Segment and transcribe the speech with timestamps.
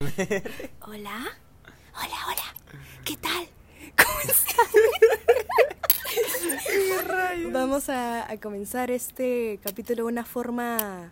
[0.00, 1.26] Hola.
[1.94, 2.54] Hola, hola.
[3.04, 3.46] ¿Qué tal?
[4.02, 4.72] ¿Cómo están?
[7.52, 11.10] Vamos a, a comenzar este capítulo de una forma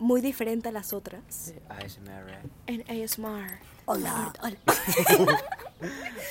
[0.00, 1.54] muy diferente a las otras.
[1.68, 2.40] ASMR.
[2.66, 3.58] En ASMR.
[3.86, 4.32] Hola.
[4.42, 4.56] Hola.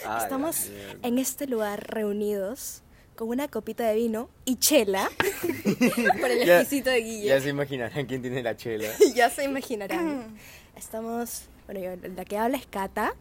[0.06, 0.70] Ah, Estamos
[1.04, 2.82] en este lugar reunidos
[3.16, 5.10] con una copita de vino y chela.
[6.20, 7.28] Por el Ya- exquisito de Guille.
[7.28, 8.90] Ya se imaginarán quién tiene la chela.
[9.16, 10.36] ya se imaginarán.
[10.76, 13.14] Estamos, bueno, yo- la que habla es Cata.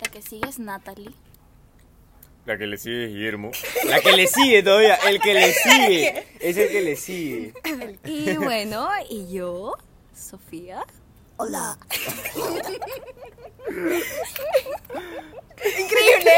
[0.00, 1.10] La que sigue es Natalie.
[2.46, 3.50] La que le sigue es Guillermo.
[3.86, 6.26] La que le sigue todavía, el que le sigue.
[6.40, 7.52] Es el que le sigue.
[8.04, 9.74] Y bueno, y yo,
[10.14, 10.84] Sofía.
[11.36, 11.78] Hola.
[15.78, 16.30] Increíble.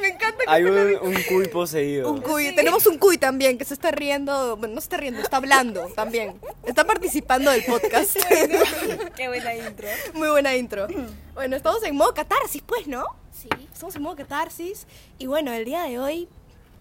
[0.00, 2.10] Me encanta Hay un, un cuy poseído.
[2.10, 2.54] Un cuy.
[2.54, 4.56] Tenemos un cuy también que se está riendo.
[4.56, 6.40] Bueno, no se está riendo, está hablando también.
[6.64, 8.16] Está participando del podcast.
[9.16, 9.88] Qué buena intro.
[10.14, 10.86] Muy buena intro.
[11.34, 13.04] Bueno, estamos en modo catarsis, pues, ¿no?
[13.32, 13.48] Sí.
[13.72, 14.86] Estamos en modo catarsis.
[15.18, 16.28] Y bueno, el día de hoy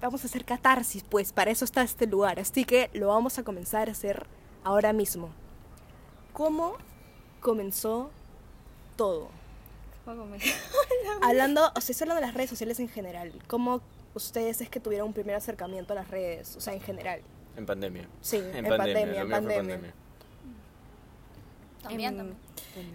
[0.01, 2.39] vamos a hacer catarsis, pues para eso está este lugar.
[2.39, 4.25] Así que lo vamos a comenzar a hacer
[4.63, 5.29] ahora mismo.
[6.33, 6.77] ¿Cómo
[7.41, 8.11] comenzó
[8.95, 9.29] todo?
[11.21, 13.31] Hablando, o sea, estoy hablando de las redes sociales en general.
[13.47, 13.81] ¿Cómo
[14.13, 16.55] ustedes es que tuvieron un primer acercamiento a las redes?
[16.55, 17.21] O sea, en general.
[17.55, 18.07] En pandemia.
[18.21, 19.93] Sí, en pandemia, en pandemia.
[21.81, 22.37] También, En, también.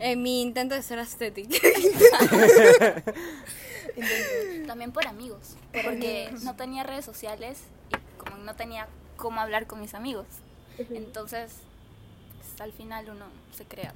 [0.01, 1.57] en mi intento de ser estética.
[4.67, 5.57] También por amigos.
[5.85, 10.27] porque no tenía redes sociales y como no tenía cómo hablar con mis amigos.
[10.79, 11.53] Entonces,
[12.39, 13.27] pues, al final uno
[13.57, 13.93] se crea.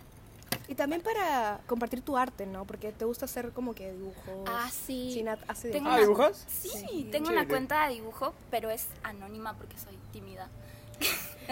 [0.69, 2.67] Y también para compartir tu arte, ¿no?
[2.67, 4.47] Porque te gusta hacer como que dibujos.
[4.47, 5.25] Ah, sí.
[5.49, 6.45] Hace Tengo Ah, una- ¿dibujas?
[6.47, 10.49] Sí, tengo una cuenta de dibujo, pero es anónima porque soy tímida.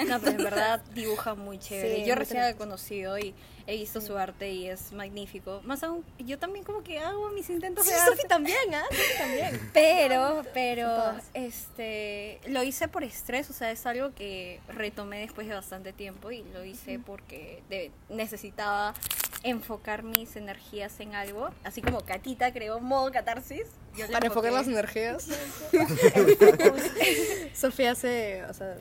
[0.04, 1.96] No, pero en verdad dibuja muy chévere.
[1.96, 3.34] Sí, yo recién la he conocido y
[3.66, 5.60] he visto su arte y es magnífico.
[5.64, 8.22] Más aún, yo también como que hago mis intentos Sí, de arte.
[8.28, 8.84] También, ¿ah?
[8.90, 9.60] Sofi también.
[9.72, 15.54] Pero, pero, este, lo hice por estrés, o sea, es algo que retomé después de
[15.54, 18.94] bastante tiempo y lo hice porque de- necesitaba
[19.42, 23.62] enfocar mis energías en algo, así como Catita creó modo catarsis.
[23.96, 25.26] yo Para enfocar las energías.
[27.54, 28.76] Sofía hace, o sea,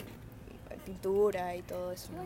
[0.85, 2.09] pintura y todo eso.
[2.13, 2.23] ¿no?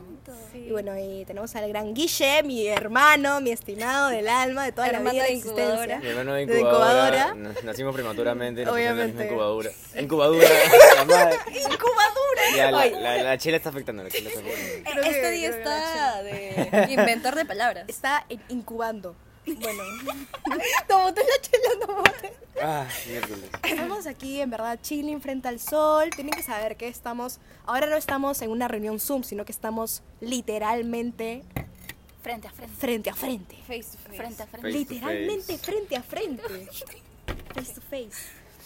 [0.52, 0.66] Sí.
[0.68, 4.92] Y bueno, y tenemos al gran Guille, mi hermano, mi estimado del alma, de toda
[4.92, 5.64] la vida de de existencia.
[5.66, 6.00] incubadora.
[6.00, 7.18] Mi hermano de De incubadora.
[7.30, 7.50] incubadora.
[7.52, 8.64] N- Nacimos prematuramente.
[8.66, 9.34] nos pusieron en la misma Obviamente.
[9.34, 9.70] incubadora.
[10.00, 10.48] Incubadura.
[10.98, 11.36] la madre.
[11.48, 12.42] ¡Incubadura!
[12.56, 14.04] Ya, la, la, la chela está afectando.
[14.04, 15.02] La chela está afectando.
[15.02, 17.86] Este día está de inventor de palabras.
[17.88, 19.16] Está en- incubando.
[19.46, 19.84] Bueno.
[20.90, 22.32] no botes la chela, no botes.
[22.62, 23.46] Ah, miércoles.
[23.64, 26.10] Estamos aquí, en verdad, chilling frente al sol.
[26.16, 27.40] Tienen que saber que estamos.
[27.66, 31.44] Ahora no estamos en una reunión Zoom, sino que estamos literalmente
[32.22, 32.76] Frente a frente.
[32.78, 33.56] frente a frente.
[33.68, 34.18] Face to face.
[34.18, 34.72] Frente a frente.
[34.72, 35.72] Face to Literalmente face.
[35.72, 36.44] frente a frente.
[37.56, 38.10] Face to face.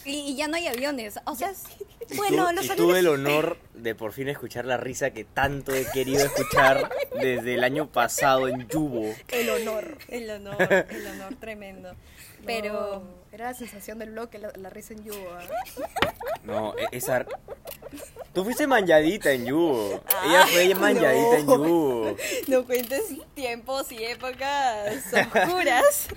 [0.05, 1.19] Y, y ya no hay aviones.
[1.25, 1.53] O sea,
[2.09, 5.11] Y Bueno, tu- los y aviones- tuve el honor de por fin escuchar la risa
[5.11, 9.13] que tanto he querido escuchar desde el año pasado en Yubo.
[9.29, 9.97] El honor.
[10.09, 10.57] el honor,
[10.89, 11.95] el honor tremendo.
[12.45, 13.03] Pero
[13.33, 15.29] era la sensación del bloque, la, la risa en Yugo.
[15.31, 16.13] ¿ah?
[16.43, 17.25] No, e- esa.
[18.33, 20.01] Tú fuiste manjadita en Yubo.
[20.25, 21.55] Ella fue manjadita en no.
[21.55, 22.15] Yubo.
[22.47, 23.01] no cuentes
[23.33, 26.07] tiempos y épocas oscuras.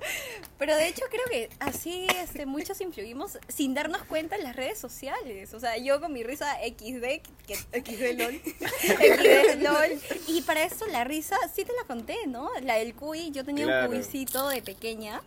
[0.58, 4.78] Pero de hecho creo que así este, muchos influimos sin darnos cuenta en las redes
[4.78, 5.54] sociales.
[5.54, 8.40] O sea, yo con mi risa XD, que XD LOL.
[8.82, 10.00] XD LOL.
[10.26, 12.48] Y para esto la risa, sí te la conté, ¿no?
[12.62, 13.90] La del cuy, yo tenía Claro.
[13.90, 15.22] un cuycito de pequeña.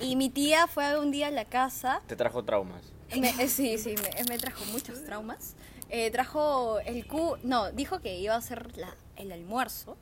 [0.00, 2.82] Y mi tía fue un día a la casa Te trajo traumas.
[3.16, 5.54] me- eh, sí, sí, me, me trajo muchos traumas.
[5.90, 9.96] Eh, trajo el Q, no, dijo que iba a hacer la, el almuerzo.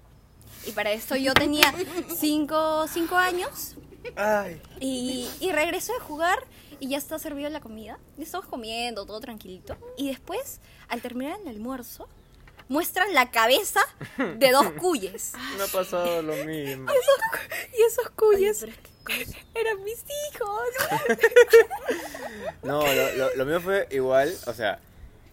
[0.66, 1.72] Y para esto yo tenía
[2.16, 3.75] cinco, cinco años
[4.16, 4.60] Ay.
[4.81, 6.38] y, y regresó de jugar
[6.81, 7.98] y ya está servida la comida.
[8.16, 9.76] Y estamos comiendo, todo tranquilito.
[9.97, 12.08] Y después, al terminar el almuerzo,
[12.69, 13.81] muestran la cabeza
[14.38, 15.32] de dos cuyes.
[15.58, 16.91] Me ha pasado lo mismo.
[17.78, 18.66] Y esos cuyes
[19.54, 20.60] eran mis hijos.
[22.62, 24.78] No, lo, lo, lo mío fue igual, o sea,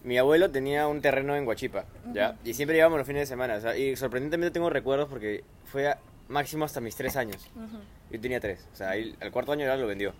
[0.02, 2.36] mi abuelo tenía un terreno en Huachipa, ¿ya?
[2.44, 5.88] Y siempre íbamos los fines de semana, o sea, y sorprendentemente tengo recuerdos porque fue
[5.88, 7.48] a- máximo hasta mis tres años.
[8.10, 10.12] Yo tenía tres, o sea, ahí, al cuarto año ya lo vendió.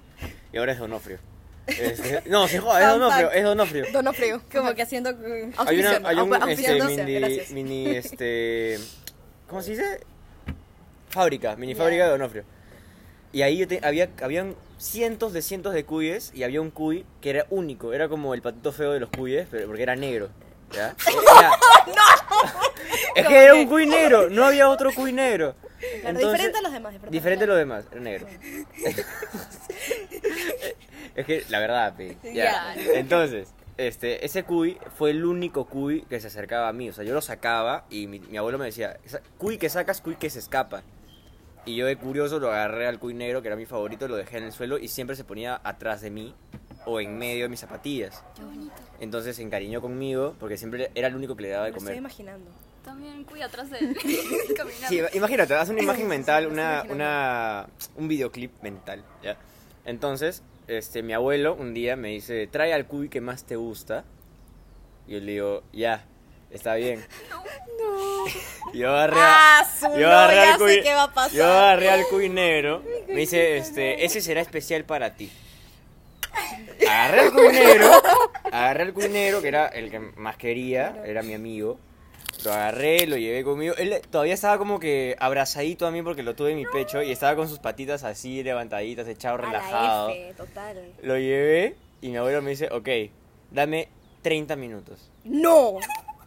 [0.52, 1.19] Y ahora es Donofrio.
[1.67, 3.85] Este, no, se joda, es Donofrio, es Donofrio.
[3.93, 4.43] Donofrio.
[4.52, 5.11] Como que haciendo...
[5.58, 8.79] Hay, una, hay un este, mini, mini, este,
[9.49, 10.00] ¿cómo se dice?
[11.08, 12.44] Fábrica, mini fábrica de Donofrio.
[13.32, 17.05] Y ahí yo te- había, habían cientos de cientos de cuyes y había un cuy
[17.21, 20.29] que era único, era como el patito feo de los cuyes, pero porque era negro.
[20.73, 20.94] ¿Ya?
[21.06, 21.50] Era-
[23.17, 25.55] Es que era un cuy negro, no había otro cuy negro.
[26.00, 26.93] Claro, Entonces- diferente a los demás.
[26.93, 28.27] Diferente, Diferente a los demás, era negro.
[31.17, 32.75] es que, la verdad, pe, ya.
[32.94, 36.88] Entonces, este, ese cuy fue el único cuy que se acercaba a mí.
[36.88, 40.00] O sea, yo lo sacaba y mi, mi abuelo me decía, "Esa- cuy que sacas,
[40.00, 40.83] cuy que se escapa.
[41.67, 44.39] Y yo de curioso lo agarré al cuy negro, que era mi favorito, lo dejé
[44.39, 46.35] en el suelo y siempre se ponía atrás de mí
[46.87, 48.25] o en medio de mis zapatillas.
[48.35, 48.73] Qué bonito.
[49.01, 51.87] Entonces se encariñó conmigo porque siempre era el único que le daba de Me estoy
[51.89, 51.99] comer.
[51.99, 52.51] imaginando.
[52.85, 53.97] También cuida atrás de él.
[54.57, 54.89] Caminando.
[54.89, 57.67] Sí, imagínate, haz una imagen mental, estoy una, una,
[57.97, 59.37] un videoclip mental, ¿ya?
[59.85, 64.05] Entonces, este, mi abuelo un día me dice, trae al cuy que más te gusta.
[65.07, 66.07] Y yo le digo, ya,
[66.50, 67.05] está bien.
[67.79, 68.25] No.
[68.75, 71.32] Yo agarré, Ah, yo no, agarré ya al cuy, qué va a pasar.
[71.32, 72.82] yo agarré al cuy negro.
[73.08, 75.31] Me dice, este, ese será especial para ti.
[76.88, 77.91] Agarré al cuy negro,
[78.52, 81.79] agarré al cuy negro, que era el que más quería, era mi amigo.
[82.44, 83.75] Lo agarré, lo llevé conmigo.
[83.76, 87.11] Él todavía estaba como que abrazadito a mí porque lo tuve en mi pecho y
[87.11, 90.08] estaba con sus patitas así levantaditas, echado A relajado.
[90.08, 90.93] la F, total.
[91.02, 92.88] Lo llevé y mi abuelo me dice, ok,
[93.50, 93.88] dame
[94.23, 95.11] 30 minutos.
[95.25, 95.79] ¡No!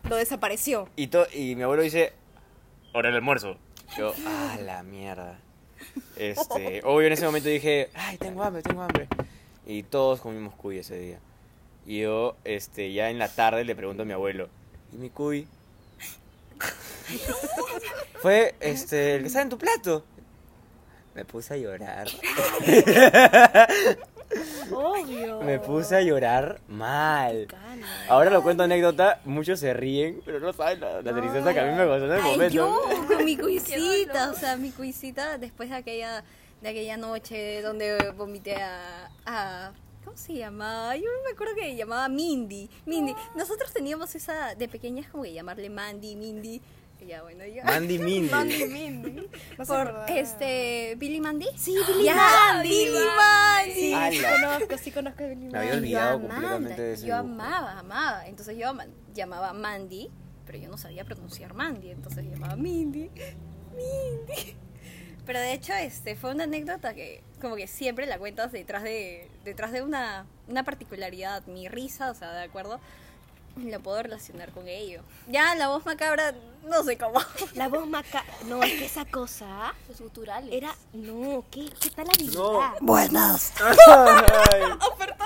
[0.10, 0.90] Lo desapareció.
[0.96, 2.14] Y, to- y mi abuelo dice,
[2.94, 3.58] hora del almuerzo.
[3.98, 5.40] Yo, ah, la mierda.
[6.16, 9.08] Este, obvio en ese momento dije, ay, tengo hambre, tengo hambre.
[9.66, 11.20] Y todos comimos cuy ese día.
[11.86, 14.48] Y yo, este, ya en la tarde le pregunto a mi abuelo,
[14.94, 15.48] ¿y mi cuy?
[18.22, 20.06] Fue, este, el que estaba en tu plato.
[21.16, 22.08] Me puse a llorar.
[24.72, 25.42] Obvio.
[25.42, 27.48] Me puse a llorar mal.
[28.10, 31.66] Ahora lo cuento anécdota, muchos se ríen, pero no saben la, la tristeza que a
[31.66, 32.54] mí me causó en el Ay, momento.
[32.54, 36.24] yo con mi cuisita, o sea, mi cuisita después de aquella,
[36.62, 39.72] de aquella noche donde vomité a, a-
[40.04, 40.96] ¿cómo se llamaba?
[40.98, 43.16] Yo me acuerdo que llamaba Mindy, Mindy.
[43.36, 46.62] Nosotros teníamos esa de pequeñas como que llamarle Mandy, Mindy.
[47.06, 48.30] Ya bueno, yo Mandy Mindy.
[48.30, 49.30] Mandy Mindy.
[49.58, 51.48] No por este Billy Mandy.
[51.56, 52.70] Sí, Billy Ya, Mandy.
[52.70, 53.74] Billy Mandy.
[53.74, 55.78] Sí, sí conozco, sí conozco a Billy Me había Mandy.
[55.96, 58.28] olvidado Yo amaba, completamente de ese Yo amaba, amaba.
[58.28, 60.10] Entonces yo ama- llamaba Mandy,
[60.46, 63.10] pero yo no sabía pronunciar Mandy, entonces llamaba Mindy,
[63.76, 64.56] Mindy.
[65.26, 69.30] Pero de hecho, este fue una anécdota que como que siempre la cuentas detrás de
[69.46, 72.80] detrás de una, una particularidad, mi risa, o sea, de acuerdo,
[73.58, 75.02] la puedo relacionar con ello.
[75.28, 76.34] Ya la voz macabra,
[76.68, 77.20] no sé cómo.
[77.56, 78.24] La voz maca...
[78.48, 80.52] No, es que esa cosa Los guturales.
[80.52, 80.74] era...
[80.94, 82.34] No, ¿qué, qué tal habilidad?
[82.34, 82.74] No.
[82.82, 83.54] Buenas.
[83.88, 85.18] ¡Oh, perdón!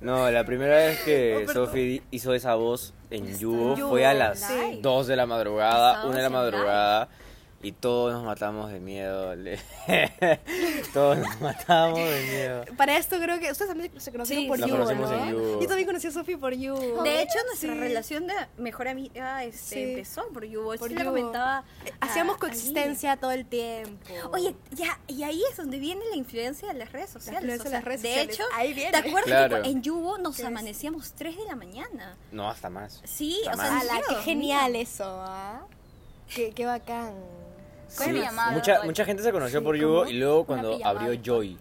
[0.00, 1.52] No, la primera vez que Oh.
[1.52, 4.80] Sophie hizo esa voz en Yugo fue a las sí.
[4.80, 7.29] 2 de la madrugada, Estábamos 1 de la en live.
[7.62, 9.34] Y todos nos matamos de miedo.
[10.94, 12.64] todos nos matamos de miedo.
[12.76, 14.90] Para esto creo que ustedes también se conocieron Sí, por You, ¿no?
[14.90, 15.60] en You.
[15.60, 16.74] Yo también conocí a Sophie por You.
[17.02, 17.78] De hecho, nuestra Sí.
[17.78, 19.82] relación de mejor amiga este, Sí.
[19.90, 20.74] empezó por Yubo.
[20.76, 21.04] Por Yubo.
[21.04, 21.64] comentaba.
[22.00, 24.06] Hacíamos a coexistencia todo el tiempo.
[24.32, 27.42] Oye, ya, y ahí es donde viene la influencia de las redes sociales.
[27.42, 28.34] influencia o de sea, las redes de sociales.
[28.36, 28.90] hecho, Ahí viene.
[28.90, 29.62] ¿te acuerdas Claro.
[29.62, 32.16] que en Yubo nos amanecíamos 3 de la mañana?
[32.32, 33.02] No, hasta más.
[33.04, 34.02] Sí, Hasta o sea, más.
[34.08, 35.60] qué genial eso, ¿ah?
[36.34, 37.12] Qué, qué bacán.
[37.90, 38.86] Fue Sí, mi llamada, mucha, Joy.
[38.86, 41.58] mucha gente se conoció Sí, por Yugo y luego cuando abrió Joy.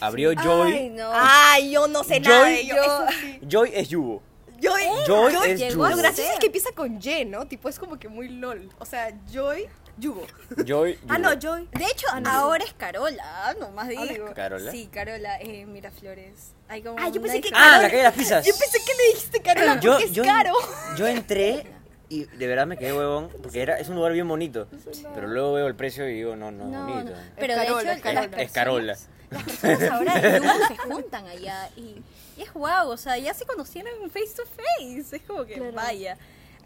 [0.00, 0.72] Abrió Joy.
[0.72, 1.10] Ay, no.
[1.12, 2.74] Ay, yo no sé Joy- nada de yo.
[2.76, 3.40] yo- Eso sí.
[3.48, 4.22] Joy es Yugo.
[4.60, 5.84] Joy, Joy Joy es Yugo.
[5.86, 7.46] a Lo gracioso es que empieza con Y, ¿no?
[7.46, 8.68] Tipo, es como que muy lol.
[8.78, 9.66] O sea, Joy,
[9.98, 10.26] Yugo.
[10.66, 11.28] Joy, Ah, Yugo.
[11.30, 11.68] no, Joy.
[11.72, 14.02] De hecho, Ah, no, ahora es Carola, ah, nomás digo.
[14.02, 14.70] Ahora es ¿Carola?
[14.70, 16.52] Sí, Carola, eh, Miraflores.
[16.68, 17.74] Hay como Ah, yo pensé que diferencia.
[17.74, 18.46] Ah, la calle de las pizzas.
[18.46, 20.52] Yo pensé que le dijiste Carola yo, porque es yo, caro.
[20.96, 21.66] yo entré
[22.10, 24.66] y de verdad me quedé huevón porque era, es un lugar bien bonito.
[25.14, 27.10] Pero luego veo el precio y digo, no, no, es No, bonito.
[27.12, 27.16] no.
[27.36, 28.26] Pero de hecho, es Carola.
[28.28, 28.96] las Es Carola.
[29.30, 32.02] Las personas ahora de Yugo se juntan allá y,
[32.36, 35.16] y es guau, o sea, ya se conocieron face to face.
[35.16, 35.72] Es como que Claro.
[35.72, 36.18] vaya.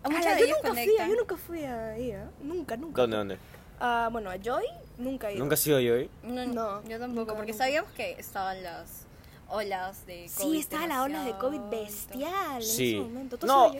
[0.02, 1.08] A muchas Ala, de yo nunca fui, conectan.
[1.10, 2.24] yo nunca fui ahí, ¿eh?
[2.42, 3.02] Nunca, nunca.
[3.02, 3.38] ¿Dónde, dónde?
[3.80, 4.64] Ah, bueno, a Joy
[4.98, 5.40] nunca he ido.
[5.42, 6.08] Nunca he sido Joy.
[6.22, 7.64] No, No, yo tampoco, nunca, porque nunca.
[7.64, 9.02] sabíamos que estaban las
[9.48, 10.52] olas de COVID.
[10.52, 12.96] Sí, estaba la ola de COVID bestial Sí.
[12.96, 13.38] en ese momento.
[13.38, 13.72] ¿Tú No,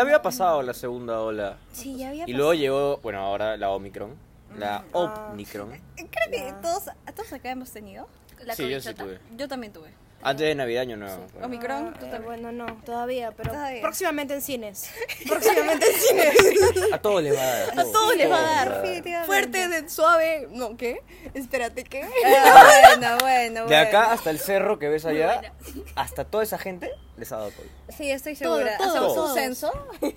[0.00, 1.56] había pasado la segunda ola.
[1.72, 4.14] Sí, ya había Y luego llegó, bueno, ahora la Omicron.
[4.58, 5.30] La Ah.
[5.32, 5.70] Omicron.
[5.96, 6.84] Creo que todos,
[7.14, 8.06] todos acá hemos tenido.
[8.44, 9.04] La Sí, yo sí covichota.
[9.04, 9.20] tuve.
[9.36, 9.90] Yo también tuve.
[10.24, 11.26] Antes de Navidad, año nuevo.
[11.32, 11.46] Bueno.
[11.46, 13.80] Omicron, Ah, bueno, no, todavía, pero Todavía.
[13.82, 14.88] próximamente en cines.
[15.28, 16.92] Próximamente en cines.
[16.92, 17.80] A todos les va a dar.
[17.80, 19.26] A todos les va a dar.
[19.26, 20.46] Fuerte, de, suave.
[20.52, 21.00] No, ¿qué?
[21.34, 22.02] Espérate, ¿qué?
[22.24, 23.88] Ah, bueno, bueno, De bueno.
[23.88, 25.52] acá hasta el cerro que ves allá, buena.
[25.96, 27.68] hasta toda esa gente les ha dado COVID.
[27.96, 28.78] Sí, estoy Todo, segura.
[28.78, 29.28] todo, Hacemos todo.
[29.28, 29.72] un censo.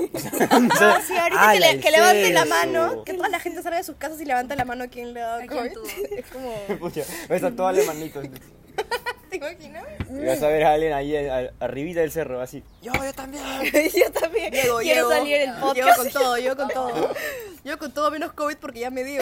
[0.82, 3.78] Ah, sí, ahorita que, ¡Hala, le- que levanten la mano, que toda la gente salga
[3.78, 5.72] de sus casas y levanta la mano a quien le ha dado ¿A COVID.
[6.18, 8.26] Es como, Pucha, ves a todas las manitos.
[9.30, 9.84] ¿te imaginas?
[10.10, 12.64] Vas a ver a alguien ahí a- arribita del cerro, así.
[12.82, 13.44] Yo, yo también.
[13.74, 14.52] yo también.
[14.54, 15.10] Llego, Quiero llego.
[15.10, 15.78] salir en el podcast.
[15.78, 17.14] Yo con todo, yo con todo.
[17.66, 19.22] Yo con todo menos COVID porque ya me dio.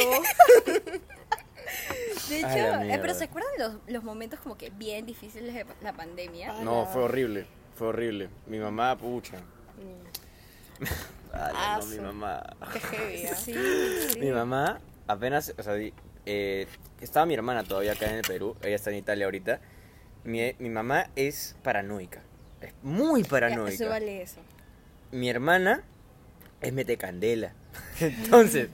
[2.29, 3.13] De hecho, la eh, pero mierda.
[3.13, 6.53] ¿se acuerdan los, los momentos como que bien difíciles de la pandemia?
[6.61, 7.45] No, fue horrible.
[7.75, 8.29] Fue horrible.
[8.47, 9.37] Mi mamá, pucha.
[11.31, 12.43] Ay, Ah, no, mi su- mamá.
[12.73, 13.35] Qué heavy, ¿ah?
[13.35, 13.53] Sí,
[14.09, 14.19] sí.
[14.19, 15.93] Mi mamá apenas, o sea, di-
[16.25, 16.67] eh,
[17.01, 19.59] estaba mi hermana todavía acá en el Perú, ella está en Italia ahorita.
[20.23, 22.21] Mi, mi mamá es paranoica,
[22.61, 23.77] es muy Ya, paranoica.
[23.77, 24.39] se vale eso.
[25.11, 25.83] Mi hermana
[26.61, 27.53] es metecandela.
[27.99, 28.69] Entonces,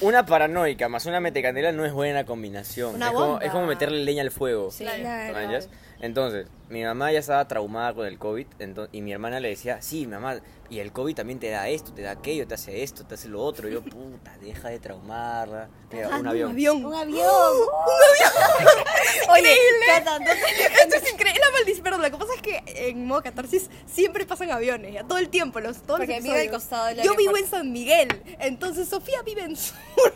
[0.00, 2.96] una paranoica más una metecandela no es buena combinación.
[2.96, 3.44] Una es, como, bomba.
[3.44, 4.70] es como meterle leña al fuego.
[4.70, 5.34] Sí, Claro.
[5.34, 5.68] ¿Manchas?
[6.00, 8.46] Entonces, mi mamá ya estaba traumada con el COVID
[8.90, 12.02] y mi hermana le decía, sí, mamá, y el COVID también te da esto, te
[12.02, 13.68] da aquello, te hace esto, te hace lo otro.
[13.68, 15.68] Y yo, puta, deja de traumarla.
[15.92, 16.50] Mira, Ah, un avión.
[16.50, 16.84] avión.
[16.84, 17.22] Un avión.
[19.30, 21.40] Oye, Cata, no Esto es increíble.
[21.40, 21.84] La maldición.
[21.84, 25.28] Perdón, lo que pasa es que en modo catarsis siempre pasan aviones, ya todo el
[25.28, 26.62] tiempo, los, todos Porque los vive al episodios.
[26.62, 27.46] costado del Yo vivo en.
[27.46, 28.08] San Miguel,
[28.40, 30.14] entonces Sofía vive en Sur.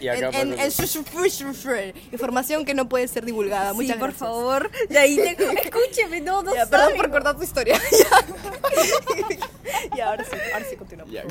[0.00, 1.94] Y acá En, en, en.
[2.12, 3.70] Información que no puede ser divulgada.
[3.72, 4.18] Sí, Muchas por gracias.
[4.28, 4.70] favor.
[4.88, 5.30] De ahí te...
[5.64, 7.78] Escúcheme, no, no Ya, perdón por cortar tu historia.
[9.96, 10.08] ya.
[10.08, 11.14] ahora sí, ahora sí continuamos.
[11.14, 11.22] Ya.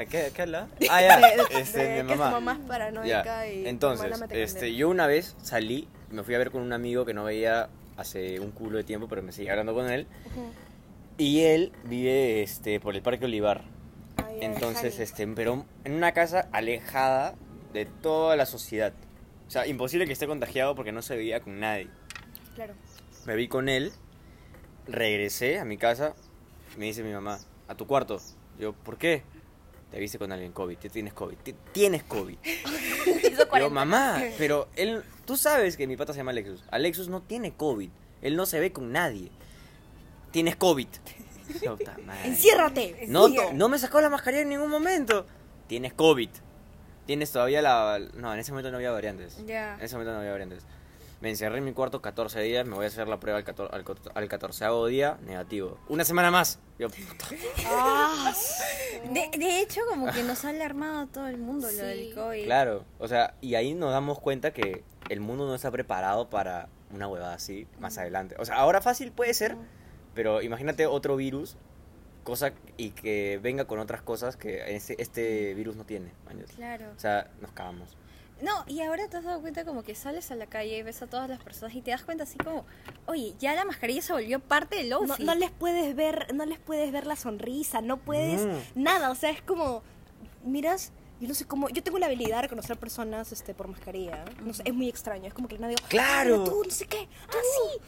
[0.00, 0.68] ¿A ¿Qué, qué habla?
[0.90, 2.40] Ah, ya, De- este, de mi que mamá.
[2.40, 6.50] mamá es paranoica Ya, y Entonces, este, yo una vez salí, me fui a ver
[6.50, 9.74] con un amigo que no veía hace un culo de tiempo, pero me seguía hablando
[9.74, 10.06] con él.
[11.16, 13.64] Y él vive este, por el Parque Olivar.
[14.40, 17.34] Entonces, este, pero en una casa alejada
[17.72, 18.92] de toda la sociedad.
[19.46, 21.88] O sea, imposible que esté contagiado porque no se veía con nadie.
[22.54, 22.74] Claro.
[23.26, 23.92] Me vi con él,
[24.86, 26.14] regresé a mi casa,
[26.76, 28.20] me dice mi mamá, a tu cuarto.
[28.58, 29.22] Yo, ¿por qué?
[29.90, 32.36] Te viste con alguien COVID, tú tienes COVID, ti- tienes COVID.
[33.38, 33.68] Yo, 40.
[33.70, 36.62] mamá, pero él, tú sabes que mi pata se llama Alexus.
[36.70, 37.88] Alexus no tiene COVID,
[38.22, 39.30] él no se ve con nadie.
[40.30, 40.88] Tienes COVID.
[42.24, 43.04] Enciérrate.
[43.08, 45.26] No, no me sacó la mascarilla en ningún momento.
[45.66, 46.30] Tienes COVID.
[47.06, 47.98] Tienes todavía la...
[48.14, 49.42] No, en ese momento no había variantes.
[49.46, 49.74] Ya.
[49.74, 50.64] En ese momento no había variantes.
[51.20, 53.74] Me encerré en mi cuarto 14 días, me voy a hacer la prueba al, 14,
[53.74, 55.78] al, al 14 día, negativo.
[55.88, 56.60] Una semana más.
[56.78, 57.26] Yo, puta.
[57.66, 58.32] Ah,
[59.10, 61.76] De, de hecho, como que nos ha alarmado todo el mundo Sí.
[61.78, 62.44] lo del COVID.
[62.44, 66.68] Claro, o sea, y ahí nos damos cuenta que el mundo no está preparado para
[66.92, 68.36] una huevada así más adelante.
[68.38, 69.56] O sea, ahora fácil puede ser,
[70.18, 71.54] pero imagínate otro virus,
[72.24, 76.10] cosa y que venga con otras cosas que este, este virus no tiene.
[76.56, 76.86] Claro.
[76.96, 77.96] O sea, nos cagamos.
[78.42, 81.02] No, y ahora te has dado cuenta como que sales a la calle y ves
[81.02, 82.66] a todas las personas y te das cuenta así como,
[83.06, 85.24] oye, ya la mascarilla se volvió parte del outfit.
[85.24, 88.44] no les puedes ver, no les puedes ver la sonrisa, no puedes
[88.74, 89.84] nada, o sea, es como
[90.42, 94.24] miras, yo no sé cómo, yo tengo la habilidad de reconocer personas este por mascarilla,
[94.42, 96.42] no sé, es muy extraño, es como que nadie ¡Claro!
[96.42, 97.80] "Ah, tú no sé qué, ah sí.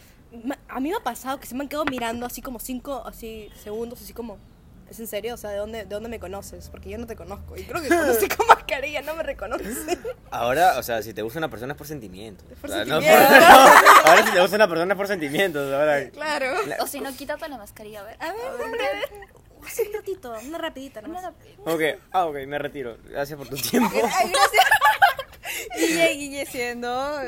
[0.69, 3.51] A mí me ha pasado que se me han quedado mirando así como cinco así
[3.63, 4.39] segundos, así como
[4.89, 5.35] ¿Es en serio?
[5.35, 6.69] O sea, ¿de dónde, ¿de dónde me conoces?
[6.69, 7.57] Porque yo no te conozco.
[7.57, 9.79] Y creo que conocí con mascarilla, no me reconoces.
[10.33, 12.43] Ahora, o sea, si te gusta una persona es por sentimiento.
[12.61, 13.29] por O sea, no sentimiento.
[13.29, 15.73] por- no, ahora si te gusta una persona es por sentimientos.
[15.73, 16.47] Ahora, Claro.
[16.81, 18.17] O si no, quítate la mascarilla, a ver.
[18.19, 19.09] A ver, A ver, a ver.
[19.65, 21.25] Así un ratito, una rapidita nomás.
[21.65, 22.97] ok, ah, ok, me retiro.
[23.05, 23.95] Gracias por tu tiempo.
[23.95, 24.65] Ay, gracias.
[25.79, 27.19] Guille, Guille siendo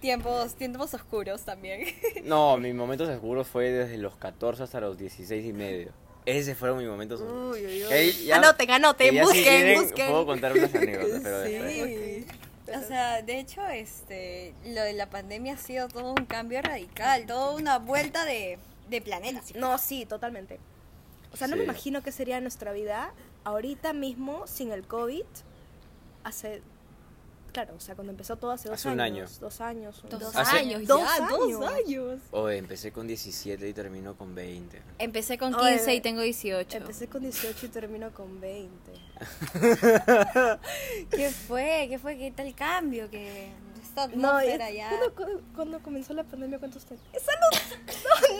[0.00, 1.86] tiempos, tiempos oscuros también.
[2.24, 5.92] No, mi momento seguro fue desde los 14 hasta los 16 y medio.
[6.26, 7.56] Ese fueron mis momentos seguros.
[7.56, 8.12] Uy, uy, uy.
[8.26, 10.08] Ya- Anoten, anoten, ya si busquen, quieren, busquen.
[10.10, 11.52] Puedo contar unas anécdotas, pero Sí.
[11.52, 12.24] después.
[12.82, 17.26] O sea, de hecho, este, lo de la pandemia ha sido todo un cambio radical,
[17.26, 19.40] toda una vuelta de, de planeta.
[19.56, 20.60] No, sí, totalmente.
[21.32, 23.12] O sea, no me imagino qué sería nuestra vida
[23.44, 25.24] ahorita mismo sin el COVID.
[26.22, 26.62] Hace.
[27.52, 29.30] Claro, o sea, cuando empezó todo hace dos Hace un años.
[29.32, 29.40] año.
[29.40, 30.04] Dos años.
[30.04, 31.72] un- Dos Hace- años, Dos ya, dos años.
[31.86, 32.20] años.
[32.30, 34.80] Oye, empecé con 17 y terminó con 20.
[34.98, 36.76] Empecé con Oye, 15 y tengo 18.
[36.78, 38.92] Empecé con 18 y termino con 20.
[41.10, 41.86] ¿Qué fue?
[41.88, 42.16] ¿Qué fue?
[42.16, 43.10] ¿Qué tal cambio?
[43.10, 43.50] Que
[43.82, 44.88] esta No, es- ya...
[44.88, 46.58] ¿cuándo, cuándo- cuándo comenzó la pandemia?
[46.58, 46.96] ¿Cuántos usted?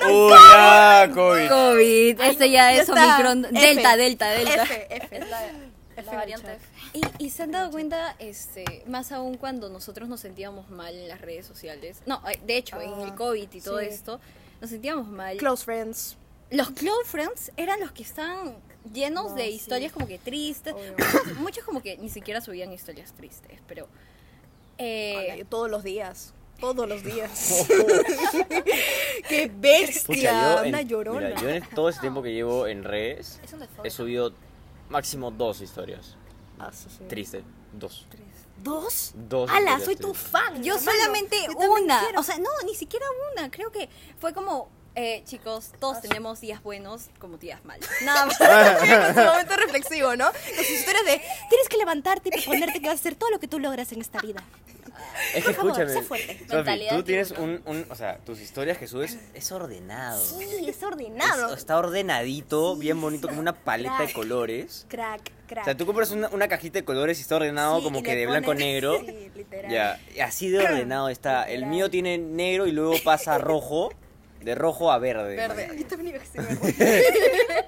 [0.08, 1.10] ¡Uy, ya!
[1.12, 1.48] COVID.
[1.48, 2.88] COVID, este ya Ya es.
[2.88, 3.42] Omicron.
[3.50, 4.62] Delta, delta, delta.
[4.62, 5.16] F, F.
[5.18, 6.66] Es la, F la variante F.
[6.92, 11.08] Y, y se han dado cuenta, este, más aún cuando nosotros nos sentíamos mal en
[11.08, 12.02] las redes sociales.
[12.06, 13.86] No, de hecho, en Ah, el COVID y todo sí.
[13.86, 14.20] esto,
[14.60, 15.36] nos sentíamos mal.
[15.36, 16.16] Close friends.
[16.50, 18.56] Los close friends eran los que estaban
[18.92, 19.50] llenos No, de sí.
[19.50, 20.74] historias como que tristes.
[20.74, 23.86] Muchos, muchos como que ni siquiera subían historias tristes, pero...
[24.78, 26.34] eh, todos los días.
[26.58, 27.66] Todos los días.
[29.28, 30.06] ¡Qué bestia!
[30.06, 31.28] Pucha, yo, en- Una llorona.
[31.28, 33.40] mira, yo en todo ese tiempo que llevo en redes
[33.84, 34.32] he subido
[34.88, 36.16] máximo dos historias.
[36.60, 36.70] Ah.
[37.08, 37.42] Triste.
[37.72, 38.06] Dos.
[38.62, 39.12] ¿Dos?
[39.14, 39.80] Dos ¡Hala!
[39.80, 40.62] Soy tu fan.
[40.62, 40.98] Yo hermano.
[40.98, 42.20] solamente Yo una, quiero.
[42.20, 43.88] o sea, no, ni siquiera una, creo que
[44.18, 47.88] fue como Eh, chicos, todos tenemos días buenos como días malos.
[48.04, 48.36] Nada más.
[48.36, 50.26] Su momento reflexivo, ¿no?
[50.32, 53.38] Con sus historias de tienes que levantarte y proponerte que vas a hacer todo lo
[53.38, 54.42] que tú logras en esta vida.
[55.34, 56.46] Es que favor, escúchame, fuerte.
[56.90, 60.24] Tú tienes un, un, o sea, tus historias que subes es ordenado.
[60.24, 61.54] Sí, es Es- ordenado.
[61.54, 64.86] está ordenadito, bien bonito, como una paleta de colores.
[64.88, 65.62] Crack, crack.
[65.62, 68.16] O sea, tú compras una, una cajita de colores y está ordenado Sí, como que
[68.16, 69.00] de pones- blanco-negro.
[69.06, 69.70] Sí, literal.
[69.70, 71.44] Ya, y así de ordenado está.
[71.44, 73.92] El mío tiene negro y luego pasa a rojo,
[74.40, 75.36] de rojo a verde.
[75.36, 75.70] Verde.
[75.78, 77.04] Yo también iba a decir verde.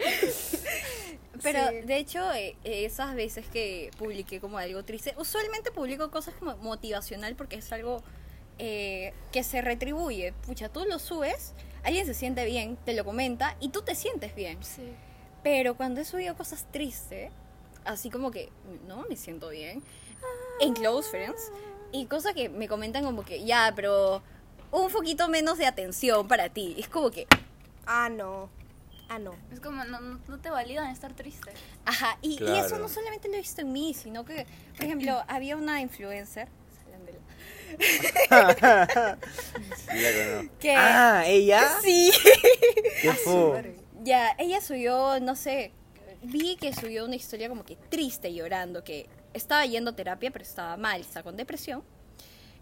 [1.43, 1.81] Pero Sí.
[1.83, 6.57] de hecho, eh, eh, esas veces que publiqué como algo triste, usualmente publico cosas como
[6.59, 8.03] motivacional porque es algo
[8.59, 10.33] eh, que se retribuye.
[10.47, 14.35] Pucha, tú lo subes, alguien se siente bien, te lo comenta y tú te sientes
[14.35, 14.63] bien.
[14.63, 14.93] Sí.
[15.43, 17.33] Pero cuando he subido cosas tristes,
[17.85, 18.51] así como que
[18.87, 19.83] no me siento bien,
[20.61, 21.51] en Close Friends,
[21.91, 24.23] y cosas que me comentan como que ya, pero
[24.71, 26.77] un poquito menos de atención para ti.
[26.79, 27.27] Es como que,
[27.85, 28.49] Ah, no.
[29.09, 29.35] Ah, no.
[29.53, 31.53] Es como, no, no, no te validan estar triste.
[31.85, 32.67] Ajá, y, y Claro.
[32.67, 36.49] eso no solamente lo he visto en mí, sino que, por ejemplo, había una influencer
[37.79, 40.53] Sí, la conozco.
[40.61, 40.75] que...
[40.77, 41.71] Ah, ¿ella?
[41.83, 42.13] Sí.
[43.01, 43.77] ¿Qué fue?
[44.03, 45.73] Ya, ella subió, no sé,
[46.23, 50.43] vi que subió una historia como que triste, llorando, que estaba yendo a terapia, pero
[50.43, 51.83] estaba mal, estaba con depresión.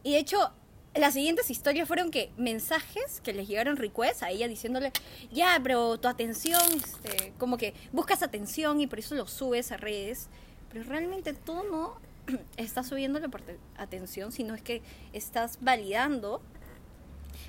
[0.03, 0.53] Y de hecho,
[0.95, 4.93] las siguientes historias fueron que mensajes que les llegaron requests a ella diciéndole,
[5.31, 9.77] ya, pero tu atención, este, como que buscas atención y por eso lo subes a
[9.77, 10.29] redes.
[10.73, 11.95] Pero realmente tú no
[12.57, 14.83] estás subiéndole por te- atención, sino es que
[15.13, 16.43] estás validando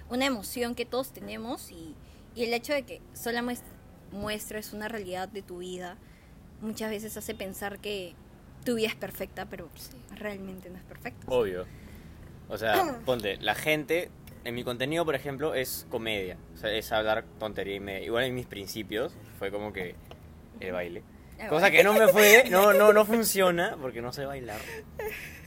[0.10, 1.95] una emoción que todos tenemos y,
[2.36, 3.63] y el hecho de que sola muest-
[4.12, 5.98] muestres una realidad de tu vida
[6.62, 8.13] muchas veces hace pensar que
[8.65, 9.67] tu vida es perfecta, pero
[10.15, 11.25] realmente no es perfecta.
[11.31, 11.65] Obvio.
[12.51, 14.12] O sea, ponte, la gente,
[14.43, 16.38] en mi contenido, por ejemplo, es comedia.
[16.53, 18.05] O sea, es hablar tontería y media.
[18.05, 19.96] Igual en mis principios fue como que
[20.60, 21.03] el baile.
[21.50, 24.60] Cosa que no me fue, no, no, no funciona porque no sé bailar.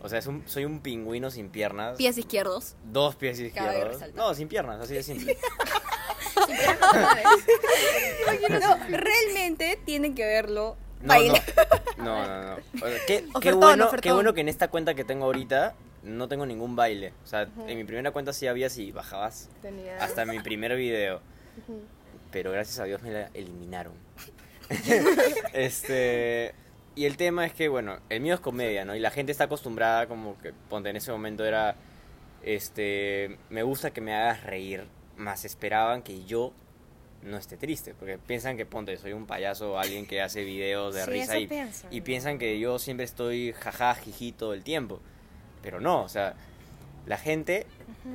[0.00, 1.96] O sea, es un- soy un pingüino sin piernas.
[1.96, 2.74] Pies izquierdos.
[2.84, 4.02] Dos pies izquierdos.
[4.14, 5.38] No, sin piernas, así de simple.
[8.50, 10.76] No, realmente tienen que verlo.
[11.00, 11.42] No, bailar.
[11.98, 12.04] no.
[12.04, 12.62] No, no, no.
[13.06, 16.76] Qué, qué bueno, qué bueno que en esta cuenta que tengo ahorita no tengo ningún
[16.76, 17.12] baile.
[17.24, 19.96] O sea, en mi primera cuenta sí había si bajabas Tenía...
[19.98, 21.20] hasta mi primer video.
[22.30, 23.92] Pero gracias a Dios me la eliminaron.
[25.52, 26.54] este.
[26.96, 28.94] Y el tema es que, bueno, el mío es comedia, ¿no?
[28.94, 31.76] Y la gente está acostumbrada, como que, ponte, en ese momento era.
[32.42, 33.38] Este.
[33.50, 34.84] Me gusta que me hagas reír.
[35.16, 36.52] Más esperaban que yo
[37.22, 37.94] no esté triste.
[37.94, 41.38] Porque piensan que, ponte, soy un payaso o alguien que hace videos de Sí, risa
[41.38, 41.92] y, piensan.
[41.92, 45.00] y piensan que yo siempre estoy jaja, jiji todo el tiempo.
[45.64, 46.34] Pero no, o sea,
[47.06, 47.66] la gente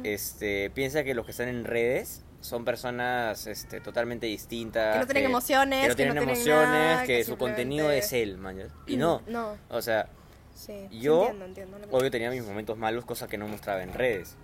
[0.03, 4.93] este, piensa que los que están en redes son personas este, totalmente distintas.
[4.93, 8.13] Que no tienen emociones, que no que tienen emociones, nada, que, que su contenido es
[8.13, 8.59] él, man.
[8.87, 10.07] Y no, No, o sea,
[10.55, 10.87] sí.
[10.91, 11.77] yo, Entiendo, entiendo.
[11.91, 14.37] obvio tenía mis momentos malos, cosas que no mostraba en redes.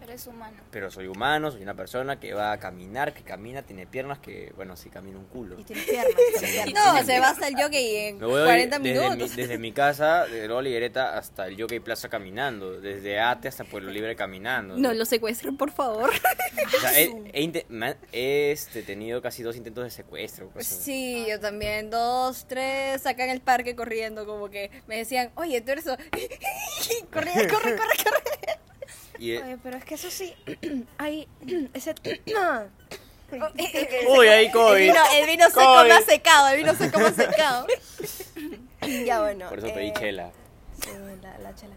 [0.00, 0.56] Pero es humano.
[0.70, 4.52] Pero soy humano, soy una persona que va a caminar, que camina, tiene piernas, que,
[4.56, 5.58] bueno, sí camina un culo.
[5.58, 6.14] Y tiene piernas.
[6.38, 6.94] tiene piernas.
[7.00, 9.36] No, se va hasta el jockey en Me voy 40 desde mi, minutos.
[9.36, 10.70] desde mi casa, de Lola
[11.14, 12.80] hasta el Jockey Plaza caminando.
[12.80, 14.76] Desde Ate hasta Pueblo Libre caminando.
[14.76, 16.10] No lo secuestren, por favor.
[16.10, 17.64] O sea, he,
[18.52, 20.50] este, tenido casi dos intentos de secuestro.
[20.50, 20.66] cosas.
[20.66, 21.90] Sí, yo también.
[21.90, 25.86] Dos, tres, acá en el parque corriendo, como que me decían, oye, tú eres...
[25.86, 25.96] o-".
[27.12, 28.51] corre, corre, corre, corre.
[29.22, 30.34] Y, eh, Oye, pero es que eso sí,
[30.98, 31.28] hay
[31.74, 31.94] ese...
[34.08, 34.74] Uy, ahí COVID.
[34.74, 35.88] El vino, el vino seco COVID.
[35.88, 37.66] me ha secado, el vino seco me ha secado.
[39.06, 39.48] ya bueno.
[39.48, 40.32] Por eso pedí eh, chela.
[40.78, 40.90] Sí,
[41.22, 41.74] la, la chela.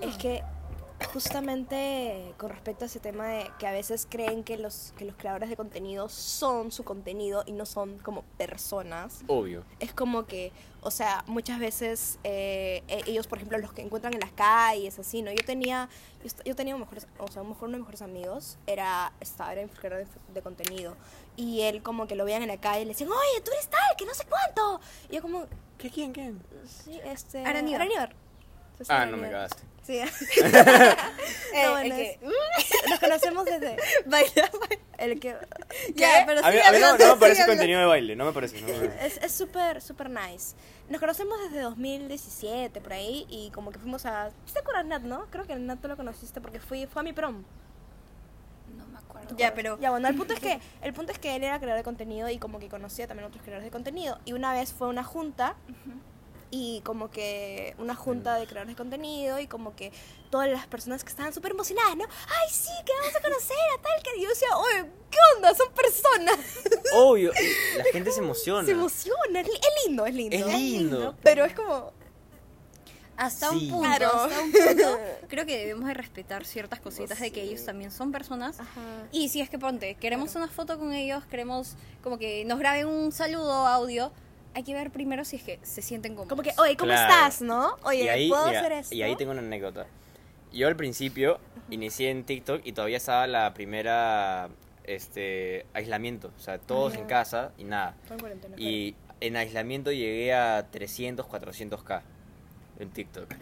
[0.00, 0.42] Es que
[1.12, 5.16] justamente con respecto a ese tema de que a veces creen que los, que los
[5.16, 9.22] creadores de contenido son su contenido y no son como personas.
[9.26, 9.64] Obvio.
[9.78, 14.14] Es como que, o sea, muchas veces eh, eh, ellos, por ejemplo, los que encuentran
[14.14, 15.30] en las calles, así, ¿no?
[15.30, 15.88] Yo tenía,
[16.44, 19.52] yo, tenía un mejores, o sea, un mejor, uno de mis mejores amigos era, estaba,
[19.52, 20.96] era creador de, de contenido.
[21.36, 23.68] Y él como que lo veían en la calle y le decían, oye, tú eres
[23.68, 24.80] tal, que no sé cuánto.
[25.10, 25.44] Y yo como,
[25.78, 26.42] ¿Qué, quién, quién?
[26.66, 27.44] sí, este...
[27.44, 27.82] Arañor.
[27.82, 28.25] Arañor.
[28.78, 29.62] Entonces, Ah, no me cagaste.
[29.82, 30.00] Sí.
[31.54, 32.18] Eh, No, el no que-
[32.90, 34.50] Nos conocemos desde Baila,
[34.98, 35.34] el que...
[35.94, 37.46] Ya, pero A mí, a mí no, no me parece hablando.
[37.46, 38.60] contenido de baile, no me parece.
[38.60, 39.06] no me parece.
[39.06, 40.54] Es es súper, súper nice.
[40.90, 44.30] Nos conocemos desde 2017, por ahí, y como que fuimos a...
[44.52, 45.26] ¿Te acuerdas, Nat, no?
[45.30, 47.44] Creo que Nat tú lo conociste porque fui, fue a mi prom.
[48.76, 49.34] No me acuerdo.
[49.36, 49.78] Ya, pero...
[49.80, 52.28] Ya, bueno, el punto es que el punto es que él era creador de contenido
[52.28, 54.18] y como que conocía también otros creadores de contenido.
[54.26, 55.56] Y una vez fue a una junta
[56.50, 59.92] y como que una junta de creadores de contenido y como que
[60.30, 62.04] todas las personas que estaban súper emocionadas, ¿no?
[62.04, 65.54] Ay, sí, que vamos a conocer a tal que yo decía, oye, ¿qué onda?
[65.54, 66.38] Son personas.
[66.94, 67.32] Obvio,
[67.76, 68.64] la gente se emociona.
[68.64, 70.36] Se emociona, es, li- es lindo, es lindo.
[70.36, 71.16] Es lindo.
[71.22, 71.92] Pero es como,
[73.16, 73.56] Hasta Sí.
[73.56, 74.06] un punto, Claro.
[74.12, 78.12] hasta un punto, creo que debemos de respetar ciertas cositas de que ellos también son
[78.12, 78.60] personas.
[78.60, 78.80] Ajá.
[79.10, 82.86] Y si es que ponte, queremos una foto con ellos, queremos como que nos graben
[82.88, 84.12] un saludo audio,
[84.56, 86.30] hay que ver primero si es que se sienten cómodos.
[86.30, 87.12] como que, oye, ¿cómo Claro.
[87.12, 87.76] estás, no?
[87.84, 88.94] Oye, y ahí, ¿puedo mira, hacer esto?
[88.94, 89.86] Y ahí tengo una anécdota.
[90.50, 91.38] Yo al principio
[91.68, 94.48] inicié en TikTok y todavía estaba la primera
[94.84, 97.96] este aislamiento, o sea, todos en casa y nada.
[98.06, 102.00] Fue en cuarentena, Y en aislamiento llegué a 300, 400k
[102.78, 103.34] en TikTok.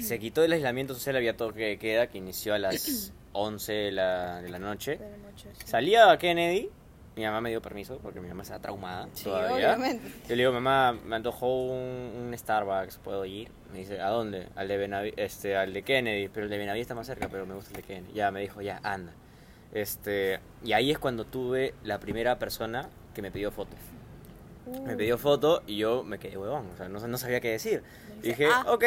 [0.00, 3.92] Se quitó el aislamiento social, había toque de queda que inició a las 11 de
[3.92, 4.98] la, de la noche.
[4.98, 5.66] de la noche, sí.
[5.66, 6.68] Salía a Kennedy,
[7.18, 9.54] mi mamá me dio permiso porque mi mamá está traumada Sí, todavía.
[9.74, 10.08] obviamente.
[10.28, 13.50] Yo le digo, mamá, me antojó un, un Starbucks, ¿puedo ir?
[13.72, 14.46] Me dice, ¿a dónde?
[14.56, 17.44] Al de, Benavi- este, al de Kennedy, pero el de Benaví está más cerca, pero
[17.44, 18.12] me gusta el de Kennedy.
[18.14, 19.12] Ya, me dijo, ya, anda.
[19.74, 23.78] Este, y ahí es cuando tuve la primera persona que me pidió fotos.
[24.86, 27.82] Me pidió foto y yo me quedé huevón, o sea, no, no sabía qué decir.
[28.22, 28.64] Y dije, "Ah".
[28.68, 28.84] ok,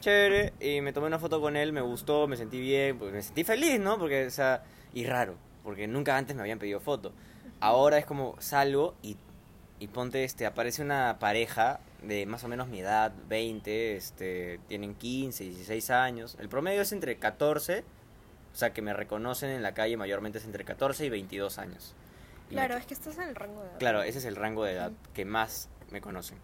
[0.00, 3.22] chévere, y me tomé una foto con él, me gustó, me sentí bien, pues me
[3.22, 3.98] sentí feliz, ¿no?
[3.98, 7.12] Porque, o sea, y raro, porque nunca antes me habían pedido foto.
[7.60, 9.16] Ahora es como salgo y,
[9.78, 14.94] y ponte, este, aparece una pareja de más o menos mi edad, 20, este, tienen
[14.94, 16.36] 15, 16 años.
[16.38, 17.84] El promedio es entre 14,
[18.52, 21.94] o sea, que me reconocen en la calle mayormente es entre 14 y 22 años.
[22.50, 23.78] Y me Claro, es que estás en el rango de edad.
[23.78, 26.38] Claro, ese es el rango de edad que más me conocen.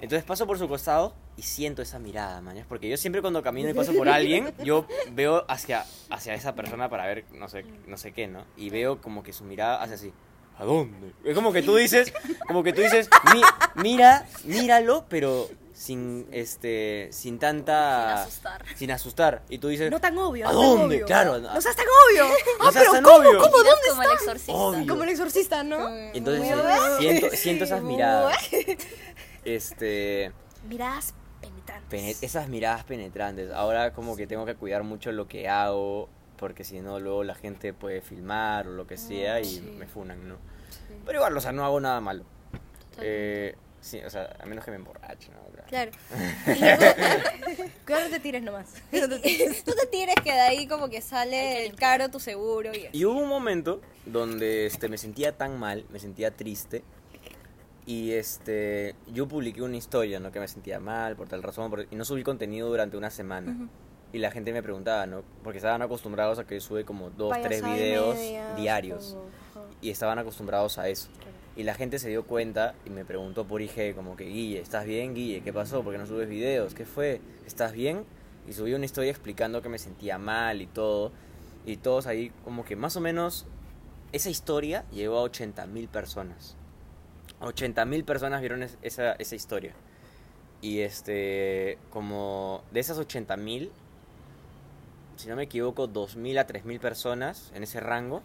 [0.00, 3.68] Entonces paso por su costado y siento esa mirada, mañas, porque yo siempre cuando camino
[3.70, 7.96] y paso por alguien, yo veo hacia, hacia esa persona para ver no sé, no
[7.96, 8.44] sé qué, ¿no?
[8.56, 10.12] Y veo como que su mirada hace así.
[10.58, 11.12] ¿A dónde?
[11.24, 12.12] Es como que tú dices,
[12.46, 18.64] como que tú dices, "Mi- mira, míralo, pero sin este sin tanta Sin asustar.
[18.74, 19.42] sin asustar.
[19.50, 20.48] Y tú dices, No tan obvio.
[20.48, 20.96] ¿A no dónde?
[20.96, 21.06] obvio.
[21.06, 21.38] Claro.
[21.38, 22.24] No seas tan obvio.
[22.58, 23.16] No ah, pero tan ¿cómo?
[23.18, 23.38] obvio.
[23.38, 23.56] ¿Cómo?
[23.58, 24.22] ¿Dónde como el está?
[24.22, 24.52] exorcista.
[24.54, 24.86] Obvio.
[24.86, 25.88] Como el exorcista, ¿no?
[26.14, 26.48] Entonces
[26.98, 28.38] siento, siento esas miradas.
[29.46, 30.32] Este
[30.68, 31.88] Miradas penetrantes.
[31.88, 33.50] Pene- esas miradas penetrantes.
[33.52, 37.34] Ahora como que tengo que cuidar mucho lo que hago, porque si no luego la
[37.34, 39.60] gente puede filmar o lo que sea y sí.
[39.60, 40.36] me funan, ¿no?
[41.04, 42.24] Pero igual, o sea, no hago nada malo.
[43.00, 45.46] Eh, sí, o sea, a menos que me emborrache, ¿no?
[45.68, 45.90] Claro.
[46.44, 46.84] Cuidado,
[48.04, 48.74] no te tires nomás.
[48.90, 53.04] Tú te tires que de ahí como que sale el caro tu seguro y Y
[53.04, 56.82] hubo un momento donde este, me sentía tan mal, me sentía triste.
[57.86, 60.32] Y este, yo publiqué una historia, ¿no?
[60.32, 61.70] Que me sentía mal por tal razón.
[61.70, 63.68] por- y no subí contenido durante una semana.
[64.12, 65.22] Y la gente me preguntaba, ¿no?
[65.44, 69.16] Porque estaban acostumbrados a que yo sube como dos, tres Payasada videos media, diarios.
[69.80, 71.08] Y estaban acostumbrados a eso.
[71.16, 71.30] Claro.
[71.56, 74.84] Y la gente se dio cuenta y me preguntó por IG, como que, Guille, ¿estás
[74.84, 75.42] bien, Guille?
[75.42, 75.82] ¿Qué pasó?
[75.82, 76.74] ¿Por qué no subes videos?
[76.74, 77.20] ¿Qué fue?
[77.46, 78.04] ¿Estás bien?
[78.48, 81.12] Y subí una historia explicando que me sentía mal y todo.
[81.64, 83.46] Y todos ahí, como que más o menos,
[84.12, 86.56] esa historia llegó a 80 mil personas.
[87.40, 89.72] 80 mil personas vieron es- esa, esa historia.
[90.62, 93.70] Y este, como de esas 80 mil,
[95.16, 98.22] si no me equivoco, 2 mil a 3 mil personas en ese rango,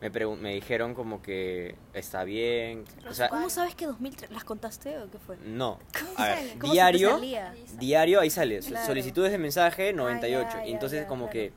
[0.00, 2.84] me, pregun- me dijeron como que está bien.
[3.08, 5.36] O sea, ¿Cómo sabes que 2000 las contaste o qué fue?
[5.44, 5.78] no.
[5.98, 6.58] ¿Cómo A ver?
[6.58, 7.54] ¿Cómo diario, salía?
[7.78, 8.58] diario ahí sale.
[8.60, 8.84] Claro.
[8.86, 10.48] Solicitudes de mensaje 98.
[10.48, 11.32] Ah, ya, y ya, entonces ya, como claro.
[11.32, 11.52] que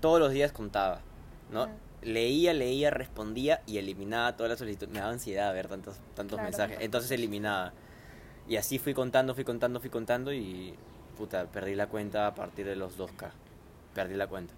[0.00, 1.00] todos los días contaba,
[1.52, 1.68] ¿no?
[2.04, 4.92] Leía, leía, respondía y eliminaba todas las solicitudes.
[4.92, 6.50] Me daba ansiedad ver tantos, tantos Claro.
[6.50, 6.78] mensajes.
[6.80, 7.72] Entonces eliminaba.
[8.46, 10.74] Y así fui contando, fui contando, fui contando y
[11.16, 13.30] puta, perdí la cuenta a partir de los 2K.
[13.94, 14.52] Perdí la cuenta.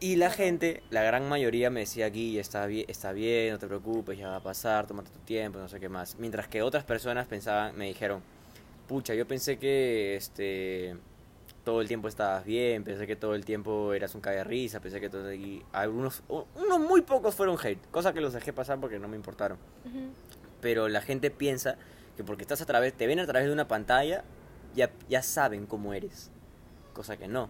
[0.00, 3.68] Y la gente, la gran mayoría me decía, Guille, está bien, está bien, no te
[3.68, 6.16] preocupes, ya va a pasar, tómate tu tiempo, no sé qué más.
[6.18, 8.20] Mientras que otras personas pensaban, me dijeron,
[8.88, 10.96] pucha, yo pensé que este
[11.64, 14.80] todo el tiempo estabas bien, pensé que todo el tiempo eras un cague de risa,
[14.80, 18.80] pensé que todo y algunos, unos muy pocos fueron hate, cosa que los dejé pasar
[18.80, 19.58] porque no me importaron.
[20.60, 21.76] Pero la gente piensa
[22.16, 24.24] que porque estás a través, te ven a través de una pantalla,
[24.74, 26.30] ya, ya saben cómo eres.
[26.92, 27.48] Cosa que no.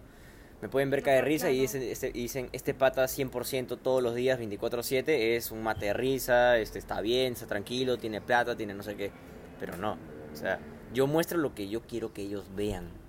[0.61, 4.01] Me pueden ver caer de risa y dicen, este, y dicen, este pata 100% todos
[4.01, 8.55] los días, 24/7, es un mate de risa, este, está bien, está tranquilo, tiene plata,
[8.55, 9.11] tiene no sé qué.
[9.59, 9.97] Pero no.
[10.31, 10.59] O sea,
[10.93, 13.02] yo muestro lo que yo quiero que ellos vean.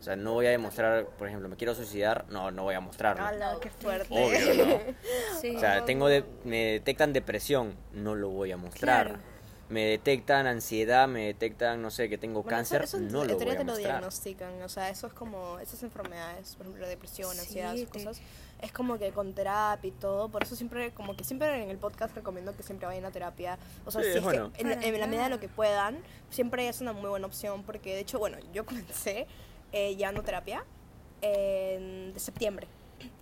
[0.00, 2.80] O sea, no voy a demostrar, por ejemplo, me quiero suicidar, no, no voy a
[2.80, 3.22] mostrarlo.
[3.24, 4.08] Ala, qué fuerte.
[4.10, 4.78] Obvio, ¿no?
[5.40, 5.54] Sí.
[5.56, 9.06] O sea, tengo de- me detectan depresión, no lo voy a mostrar.
[9.08, 9.30] Claro.
[9.68, 13.36] me detectan ansiedad, me detectan, no sé, que tengo Bueno, cáncer, eso, eso no lo
[13.36, 13.92] voy teoría a te lo mostrar.
[13.92, 17.98] diagnostican, o sea, eso es como esas enfermedades, por ejemplo, depresión, Sí, ansiedad, esas te-
[18.04, 18.20] cosas,
[18.62, 21.78] es como que con terapia y todo, por eso siempre, como que siempre en el
[21.78, 24.52] podcast recomiendo que siempre vayan a terapia, o sea, Sí, si es bueno.
[24.52, 25.98] que en, en la medida de lo que puedan,
[26.30, 28.66] siempre es una muy buena opción, porque de hecho, bueno, yo
[29.06, 29.28] comencé
[29.72, 30.64] eh, llevando terapia
[31.22, 32.66] en de septiembre,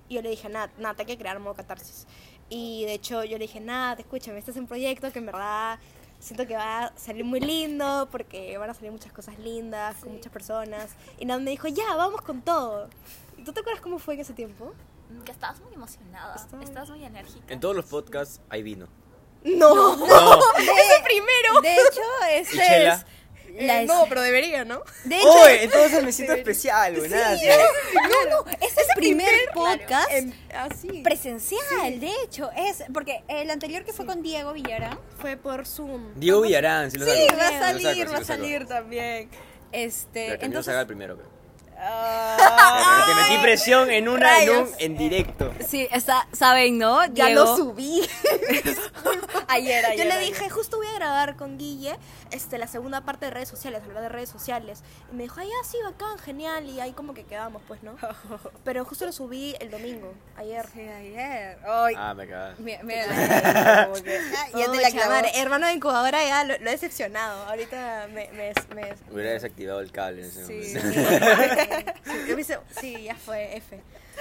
[0.09, 2.07] y yo le dije, nada, nada, hay que crear modo catarsis,
[2.49, 5.79] y de hecho yo le dije, nada, escúchame, este es un proyecto que en verdad
[6.21, 10.13] siento que va a salir muy lindo porque van a salir muchas cosas lindas con
[10.15, 10.91] muchas personas.
[11.19, 12.89] Y Nat me dijo, ya, vamos con todo.
[13.37, 14.73] ¿Y tú te acuerdas cómo fue en ese tiempo?
[15.25, 17.53] Que estabas muy emocionada, Estaba- estabas muy enérgica.
[17.55, 18.89] En todos los podcasts hay vino.
[19.45, 20.05] No, No.
[20.59, 21.61] ese primero.
[21.63, 22.01] De hecho,
[22.33, 22.95] este ¿Y chela?
[22.95, 23.07] es...
[23.67, 24.83] la Eh, no, pero debería, ¿no?
[25.05, 27.11] De hecho, Oye, entonces me siento especial, güey.
[27.11, 27.47] Nada, sí.
[27.95, 30.11] no, no, es el primer podcast
[30.55, 31.03] así.
[31.03, 36.15] presencial, de hecho, es porque el anterior que fue con Diego Villarán, Fue por Zoom.
[36.17, 37.39] Diego Villarán, si lo sí, saco.
[37.39, 39.31] va a Sí saco, salir, sí va a salir también.
[39.73, 41.38] Este, Pero que no entonces, se haga el primero, pero.
[41.81, 45.53] Ah, Te metí presión en una, en un, en directo.
[45.67, 47.05] sí, está, saben, ¿no?
[47.07, 48.03] Ya Diego, lo subí.
[49.49, 49.97] ayer, ayer.
[49.99, 50.33] Yo le ayer.
[50.35, 51.97] dije, justo voy a grabar con Guille
[52.31, 54.83] este, la segunda parte de redes sociales, hablar de redes sociales.
[55.13, 56.69] Y me dijo, ay, ah, sí, bacán, genial.
[56.69, 57.97] Y ahí como que quedamos, pues, ¿no?
[58.65, 60.67] Pero justo lo subí el domingo, ayer.
[60.75, 61.59] Sí, ayer.
[61.67, 62.59] Ay, Ah, me cagas.
[62.59, 66.73] mira, mira, como que- ah, ya te la Hermano de incubadora ya lo, lo he
[66.73, 67.45] decepcionado.
[67.47, 68.29] Ahorita me...
[68.33, 70.75] me, me- Hubiera desactivado el cable en ese Sí.
[70.79, 71.68] momento.
[72.05, 73.81] Sí, yo me hice- sí, ya fue F.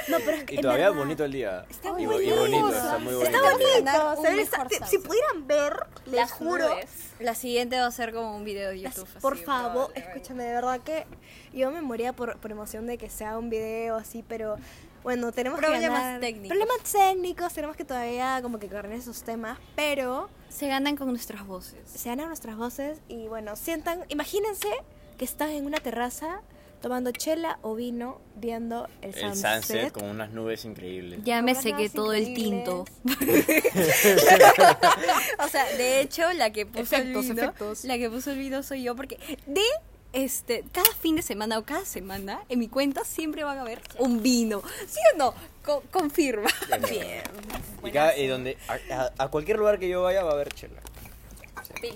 [0.10, 1.66] No, pero es que Y todavía verdad- bonito el día.
[1.70, 2.70] Está y, bonito, bonito.
[2.70, 3.58] está muy Está bonito.
[3.82, 4.14] día.
[4.16, 4.70] bonito.
[4.70, 5.74] Si- si pudieran ver,
[6.06, 6.70] les Las juro...
[6.70, 6.90] nubes.
[7.20, 9.10] La siguiente va a ser como un video de Las- YouTube.
[9.10, 11.06] así, por favor, escúchame, de verdad que
[11.54, 14.58] yo me moría por, por emoción de que sea un video así, pero
[15.02, 16.50] bueno, tenemos Problemas que ganar- técnicos.
[16.50, 21.48] Problemas técnicos, tenemos que todavía como que correr esos temas, pero Se ganan con nuestras
[21.48, 21.80] voces.
[21.90, 24.70] se ganan nuestras voces y bueno, sientan, imagínense
[25.18, 26.42] que están en una terraza
[26.82, 29.62] tomando chela o vino viendo el El sunset.
[29.64, 31.20] sunset con unas nubes increíbles.
[31.24, 32.86] Ya me sequé todo el tinto.
[35.44, 37.84] o sea, de hecho, la que puso Efectos, el vino, efectos.
[37.86, 39.62] la que puso el vino soy yo porque de
[40.14, 43.82] este cada fin de semana o cada semana en mi cuenta siempre van a ver
[44.00, 44.62] un vino.
[44.88, 45.34] ¿Sí o no?
[45.64, 46.50] Co- confirma.
[46.90, 47.22] Bien.
[47.84, 48.58] Y, cada- y donde,
[48.92, 50.82] a- a cualquier lugar que yo vaya va a haber chela.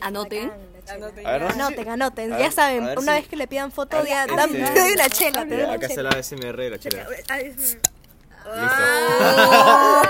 [0.02, 0.52] Anoten.
[0.90, 1.28] Anoten.
[1.28, 3.36] A ver, no sé si- Anoten, anoten, a ya saben, ver una si- vez que
[3.36, 5.88] le pidan foto, ya, este- dame, te doy una chela, te doy Mira, una acá
[5.88, 6.10] chela.
[6.12, 7.08] la SMR de la chela.
[8.46, 10.02] Ah.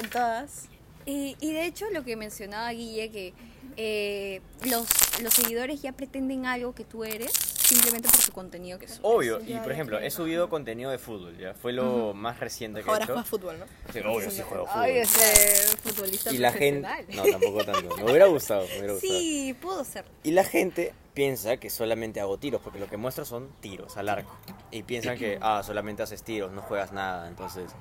[0.00, 0.66] En todas.
[1.06, 3.32] Y, y de hecho lo que mencionaba Guille, que
[3.76, 4.86] eh, los,
[5.22, 7.32] los seguidores ya pretenden algo que tú eres
[7.66, 9.00] simplemente por tu contenido que subes.
[9.02, 11.54] Obvio, y por ejemplo, he subido contenido de fútbol, ¿ya?
[11.54, 13.12] Fue lo más reciente que he Ahora hecho.
[13.14, 13.66] juegas fútbol, ¿no?
[13.92, 14.82] Sí, obvio, sí juego fútbol.
[14.82, 16.88] Ay, ese futbolista y la gente...
[17.14, 17.96] No, tampoco tanto.
[17.96, 19.18] Me hubiera gustado, me hubiera gustado.
[19.18, 20.04] Sí, pudo ser.
[20.22, 24.08] Y la gente piensa que solamente hago tiros, porque lo que muestro son tiros al
[24.08, 24.36] arco.
[24.70, 27.26] Y piensan que, ah, solamente haces tiros, no juegas nada.
[27.28, 27.72] Entonces,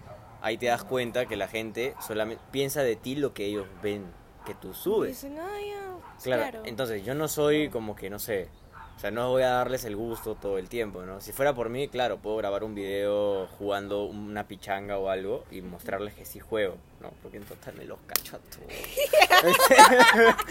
[0.41, 4.05] ahí te das cuenta que la gente solamente piensa de ti lo que ellos ven
[4.45, 5.09] que tú subes.
[5.11, 5.81] Dicen, ay, ya,
[6.23, 6.61] Claro, claro.
[6.65, 8.47] entonces yo no soy como que, no sé,
[8.95, 11.19] o sea, no voy a darles el gusto todo el tiempo, ¿no?
[11.19, 15.61] Si fuera por mí, claro, puedo grabar un video jugando una pichanga o algo y
[15.61, 17.11] mostrarles que sí juego, ¿no?
[17.21, 18.65] Porque en total me los cacho a todos.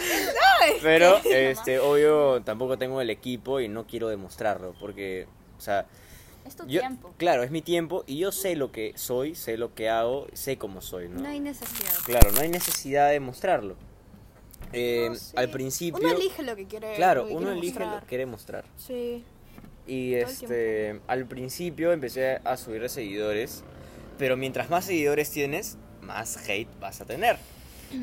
[0.83, 5.27] Pero, este, obvio, tampoco tengo el equipo y no quiero demostrarlo, porque,
[5.57, 5.87] o sea,
[6.47, 7.15] Es tu yo, tiempo.
[7.17, 10.59] claro, es mi tiempo y yo sé lo que soy, sé lo que hago, sé
[10.59, 11.21] cómo soy, ¿no?
[11.23, 11.93] No hay necesidad.
[12.05, 13.77] Claro, no hay necesidad de mostrarlo.
[14.73, 15.33] Eh, No, sí.
[15.37, 16.01] Al principio...
[16.01, 18.65] Uno elige lo que quiere Claro, lo que uno quiere elige lo que quiere mostrar.
[18.77, 19.25] Sí.
[19.87, 23.63] Y Todo este, al principio empecé a subir de seguidores,
[24.19, 27.37] pero mientras más seguidores tienes, más hate vas a tener.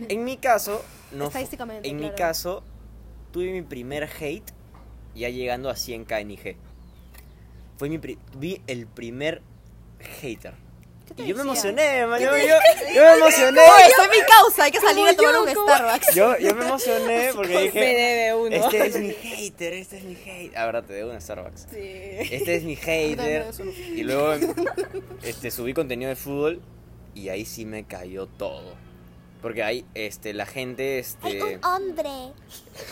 [0.07, 2.63] En mi caso, no Estadísticamente, en mi caso,
[3.31, 4.53] tuve mi primer hate
[5.15, 6.55] ya llegando a 100k en IG.
[7.77, 9.41] Fue mi pri- vi el primer
[10.21, 10.53] hater.
[11.11, 13.61] ¿Qué te Y yo me emocioné, man, yo, yo- yo me emocioné.
[13.61, 16.15] Oye, soy mi causa, hay que salir a tomar un Starbucks.
[16.15, 18.55] Yo, yo me emocioné porque Me dije, debe uno.
[18.55, 20.57] este es mi hater, este es mi hater.
[20.57, 21.67] Ah, verdad, te debo un Starbucks.
[21.71, 21.77] Sí.
[21.79, 23.45] Este es mi hater.
[23.95, 24.33] Y luego
[25.23, 26.61] este, subí contenido de fútbol
[27.13, 28.75] y ahí sí me cayó todo.
[29.41, 30.99] Porque ahí este, la gente...
[30.99, 32.09] Este, hombre.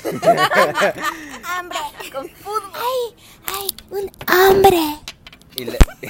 [1.44, 1.78] hambre.
[2.12, 2.72] Con fútbol.
[2.74, 4.80] Ay, ay, un hambre.
[5.62, 5.78] Y la-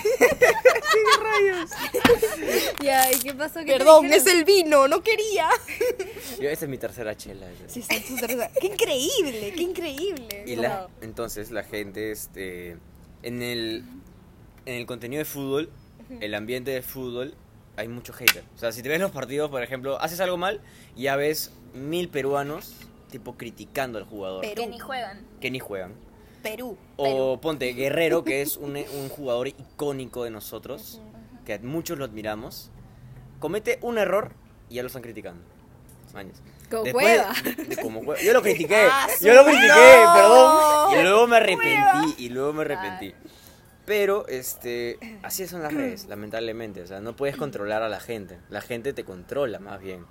[2.84, 3.60] Ya, ¿y qué pasó?
[3.60, 5.50] ¿Qué te Perdón, es el vino, no quería.
[6.40, 7.48] yo, esta es mi tercera chela.
[7.52, 7.70] ya.
[7.70, 7.90] Sí, su.
[8.60, 10.44] Qué increíble, qué increíble.
[10.46, 12.78] Y la, entonces la gente, este,
[13.24, 13.84] en el,
[14.66, 15.70] en el contenido de fútbol,
[16.22, 17.36] el ambiente de fútbol,
[17.76, 18.44] hay mucho hater.
[18.56, 20.62] O sea, si te ves los partidos, por ejemplo, haces algo mal,
[20.96, 22.74] ya ves mil peruanos
[23.12, 24.42] tipo criticando al jugador.
[24.42, 24.62] Perú.
[24.64, 25.26] Que ni juegan.
[25.42, 25.94] Que ni juegan.
[26.42, 26.78] Perú.
[26.98, 31.02] O ponte, Guerrero, que es un, un jugador icónico de nosotros,
[31.46, 32.72] que muchos lo admiramos,
[33.40, 34.32] comete un error
[34.70, 35.42] y ya lo están criticando.
[36.70, 37.34] Como Después Cueva.
[37.44, 38.22] de- de- como Cueva.
[38.22, 40.14] Yo lo critiqué, Ah, yo lo critiqué, no.
[40.14, 41.00] perdón.
[41.00, 43.14] Y luego me arrepentí, y luego me arrepentí.
[43.86, 46.82] Pero, este, así son las redes, lamentablemente.
[46.84, 48.38] O sea, no puedes controlar a la gente.
[48.50, 50.06] La gente te controla, más bien.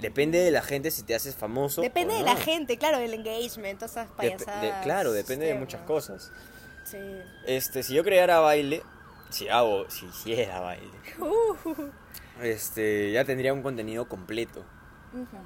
[0.00, 1.80] Depende de la gente si te haces famoso.
[1.82, 4.62] Depende o de la gente, claro, del engagement, todas esas Dep- payasadas.
[4.62, 6.30] de- claro, depende de muchas cosas.
[6.84, 6.98] Sí.
[7.46, 8.82] Este, si yo creara baile,
[9.30, 10.90] si hago, si hiciera baile,
[12.42, 14.64] este, ya tendría un contenido completo.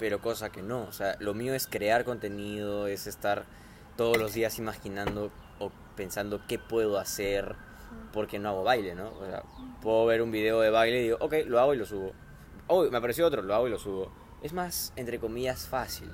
[0.00, 3.44] Pero cosa que no, o sea, lo mío es crear contenido, es estar
[3.96, 7.54] todos los días imaginando o pensando qué puedo hacer
[8.12, 9.10] porque no hago baile, ¿no?
[9.12, 9.44] O sea,
[9.80, 12.12] puedo ver un video de baile y digo, ok, lo hago y lo subo.
[12.66, 14.10] Oh, me apareció otro, lo hago y lo subo.
[14.42, 16.10] Es más, entre comillas, fácil.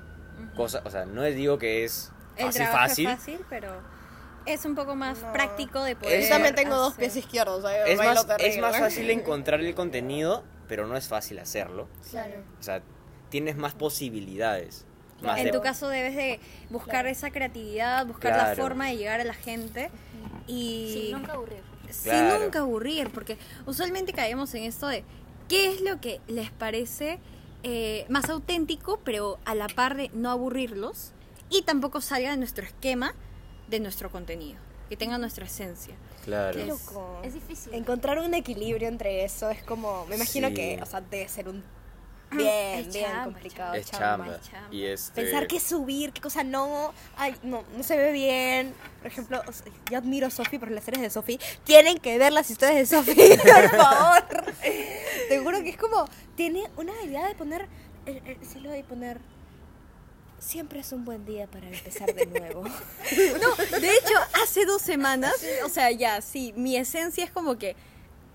[0.55, 3.07] Cosa, o sea, no digo que es El trabajo fácil.
[3.07, 3.69] es fácil, pero
[4.45, 5.33] es un poco más No.
[5.33, 6.21] práctico de poder.
[6.23, 7.63] Yo también tengo dos pies izquierdos.
[7.63, 11.87] o sea, Es más, es más fácil encontrar el contenido, pero no es fácil hacerlo.
[12.11, 12.35] Claro.
[12.59, 12.81] O sea,
[13.29, 14.85] tienes más posibilidades.
[15.21, 19.19] Más En de- tu caso debes de buscar esa creatividad, buscar la forma de llegar
[19.19, 19.89] a la gente
[20.45, 21.63] y Sí, nunca aburrir.
[21.89, 22.43] sin Claro.
[22.43, 25.03] nunca aburrir, porque usualmente caemos en esto de
[25.49, 27.17] qué es lo que les parece
[27.69, 31.11] eh, más auténtico, pero a la par de no aburrirlos
[31.49, 33.13] y tampoco salga de nuestro esquema
[33.67, 34.57] de nuestro contenido,
[34.89, 35.93] que tenga nuestra esencia.
[36.23, 36.55] Claro.
[36.57, 37.19] Qué Es- loco.
[37.23, 37.73] Es difícil.
[37.73, 40.05] Encontrar un equilibrio entre eso es como.
[40.07, 40.53] Me imagino Sí.
[40.53, 41.63] que, o sea, debe ser un.
[42.31, 43.73] Bien, Es bien chamba, complicado.
[43.75, 44.25] Es chamba.
[44.25, 44.35] chamba.
[44.35, 44.67] es chamba.
[44.75, 45.21] Y este...
[45.21, 46.93] Pensar qué subir, qué cosa no.
[47.15, 48.73] Ay, no, no se ve bien.
[48.99, 49.41] Por ejemplo,
[49.89, 51.39] yo admiro a Sofi por las series de Sofi.
[51.63, 54.53] Tienen que ver las historias de Sofi, por favor.
[55.29, 56.05] Te juro que es como.
[56.35, 57.67] Tiene una habilidad de poner.
[58.05, 59.19] El, el cielo de poner.
[60.39, 62.63] Siempre es un buen día para empezar de nuevo.
[63.41, 64.13] No, de hecho,
[64.43, 65.33] hace dos semanas,
[65.65, 67.75] o sea, ya, sí, mi esencia es como que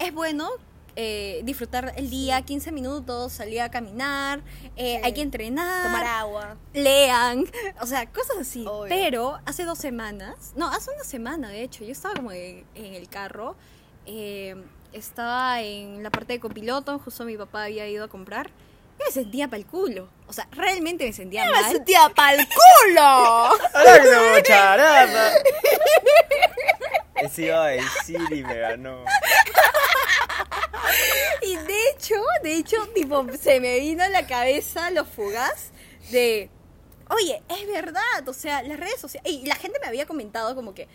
[0.01, 0.49] es bueno
[0.97, 4.41] eh, disfrutar el día, 15 minutos, salir a caminar,
[4.77, 5.01] eh, Sí.
[5.05, 6.57] hay que entrenar, Tomar agua.
[6.75, 7.45] lean,
[7.81, 8.65] o sea, cosas así.
[8.67, 8.89] Obvio.
[8.89, 12.95] Pero hace dos semanas, no, hace una semana de hecho, yo estaba como en, en
[12.95, 13.55] el carro,
[14.07, 14.57] eh,
[14.93, 18.51] estaba en la parte de copiloto, justo mi papá había ido a comprar,
[19.01, 20.09] y me sentía para el culo.
[20.27, 21.73] O sea, realmente me sentía Me mal.
[21.73, 23.51] sentía pa'l culo.
[23.75, 25.33] ¡Arácnido, charaza!
[27.17, 29.05] Ese iba a decir y me ganó.
[31.43, 35.71] Y de hecho, de hecho, tipo, se me vino a la cabeza lo fugaz
[36.11, 36.51] de,
[37.09, 40.75] oye, es verdad, o sea, las redes sociales, y la gente me había comentado como
[40.75, 40.89] que,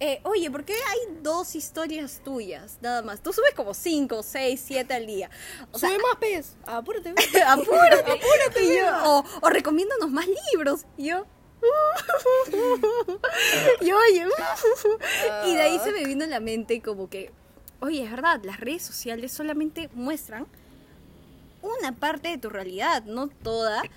[0.00, 2.78] eh, oye, ¿por qué hay dos historias tuyas?
[2.80, 3.22] Nada más.
[3.22, 5.30] Tú subes como cinco, seis, siete al día.
[5.72, 6.56] O sea, Sube más pez.
[6.66, 7.10] Apúrate.
[7.46, 8.62] apúrate, apúrate.
[8.62, 10.86] Y yo, o, o recomiéndanos más libros.
[10.96, 11.26] Y yo,
[13.80, 14.26] y oye,
[15.46, 17.32] y de ahí se me vino a la mente como que,
[17.80, 20.46] oye, es verdad, las redes sociales solamente muestran
[21.62, 23.82] una parte de tu realidad, no toda.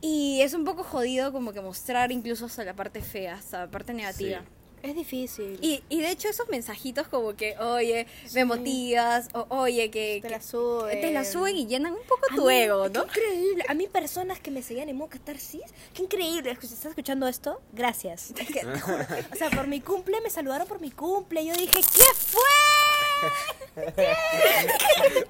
[0.00, 3.68] Y es un poco jodido como que mostrar incluso hasta la parte fea, hasta la
[3.68, 4.42] parte negativa.
[4.42, 4.46] Sí.
[4.82, 5.58] Es difícil.
[5.60, 10.20] Y, y de hecho esos mensajitos como que, oye, me motivas, o oye, que...
[10.22, 11.00] te que- la suben.
[11.00, 13.04] Te la suben y llenan un poco A tu mí, ego, qué ¿no?
[13.04, 13.64] increíble.
[13.68, 15.62] A mí personas que me seguían en Modo Catarsis,
[15.94, 16.56] qué increíble.
[16.60, 18.32] Si estás escuchando esto, gracias.
[18.38, 21.44] Es que, te juro, o sea, por mi cumple, me saludaron por mi cumple.
[21.44, 22.42] Yo dije, ¿qué fue?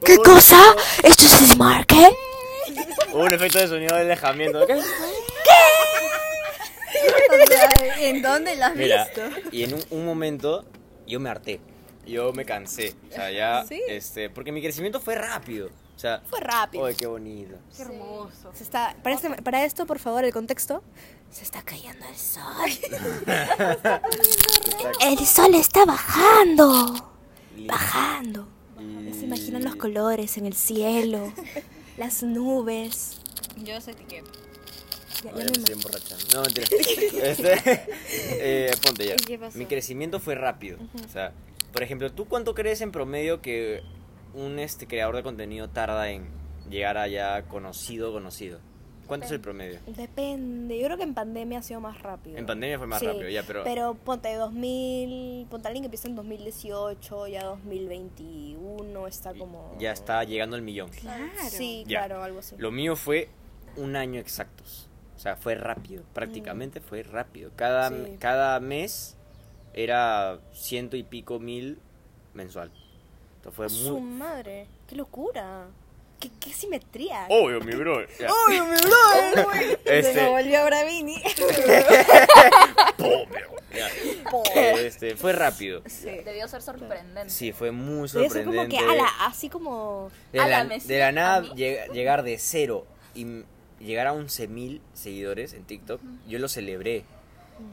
[0.05, 0.61] ¿Qué cosa?
[1.03, 2.09] ¿Esto es Smart, qué?
[3.13, 4.67] Hubo un efecto de sonido de alejamiento.
[4.67, 4.75] ¿qué?
[7.43, 7.71] O sea,
[8.09, 9.23] ¿En dónde lo has Mira, visto?
[9.53, 10.65] y en un, un momento
[11.07, 11.61] yo me harté.
[12.07, 12.95] Yo me cansé.
[13.11, 13.65] O sea, ya.
[13.69, 13.81] Sí.
[13.89, 15.69] Este, porque mi crecimiento fue rápido.
[15.97, 16.23] O sea.
[16.31, 16.85] Fue rápido.
[16.87, 17.57] Ay, qué bonito.
[17.77, 18.51] Qué hermoso.
[18.55, 20.83] Se está, para, este- para esto, por favor, el contexto.
[21.31, 22.71] Se está cayendo el sol.
[25.01, 27.11] El sol está bajando.
[27.67, 28.49] Bajando.
[28.81, 31.33] y- Se imaginan los colores en el cielo,
[31.97, 33.21] las nubes.
[33.57, 34.23] Yo sé que...
[35.25, 36.25] Ya- ya ya me me estoy emborrachando.
[36.35, 36.67] No, mentira.
[37.23, 37.53] Este,
[38.41, 39.15] eh, ponte ya.
[39.15, 39.59] ¿Y qué pasó?
[39.59, 40.79] Mi crecimiento fue rápido.
[41.05, 41.33] O sea,
[41.73, 43.83] por ejemplo, ¿tú cuánto crees en promedio que
[44.35, 46.29] un este creador de contenido tarda en
[46.71, 48.61] llegar a ya conocido, conocido?
[49.07, 49.81] ¿Cuánto es el promedio?
[49.87, 50.79] Depende.
[50.79, 52.37] Yo creo que en pandemia ha sido más rápido.
[52.37, 53.65] En pandemia fue más Sí, rápido, ya, pero...
[53.65, 55.47] Pero ponte 2000.
[55.47, 59.75] Ponte alguien que empieza en 2018, ya 2021 está como.
[59.79, 60.91] Ya está llegando al millón.
[60.91, 61.25] Claro.
[61.51, 62.01] Sí, Ya.
[62.05, 62.55] claro, algo así.
[62.59, 63.31] Lo mío fue
[63.77, 64.88] un año exactos.
[65.19, 66.05] O sea, fue rápido.
[66.15, 67.51] Prácticamente fue rápido.
[67.57, 68.17] Cada, Sí.
[68.21, 69.17] cada mes
[69.75, 71.79] era ciento y pico mil
[72.35, 72.71] mensual.
[73.37, 74.13] Entonces fue Su muy...
[74.19, 75.67] madre, qué locura.
[76.21, 77.27] qué, qué simetría.
[77.31, 78.01] Obvio, mi bro.
[78.19, 78.29] Ya.
[78.47, 79.81] ¡Obvio, mi brother!
[79.85, 81.21] Se Este, lo volvió Bravini.
[84.55, 85.83] Este, fue rápido.
[86.25, 87.31] Debió ser sorprendente.
[87.31, 88.77] Sí, fue muy Debe ser como sorprendente.
[88.77, 90.11] que, ala, así como...
[90.33, 93.25] de, A la, la Messi, de la a nada lleg- llegar de cero y
[93.81, 97.05] llegar a 11.000 seguidores en TikTok, yo lo celebré.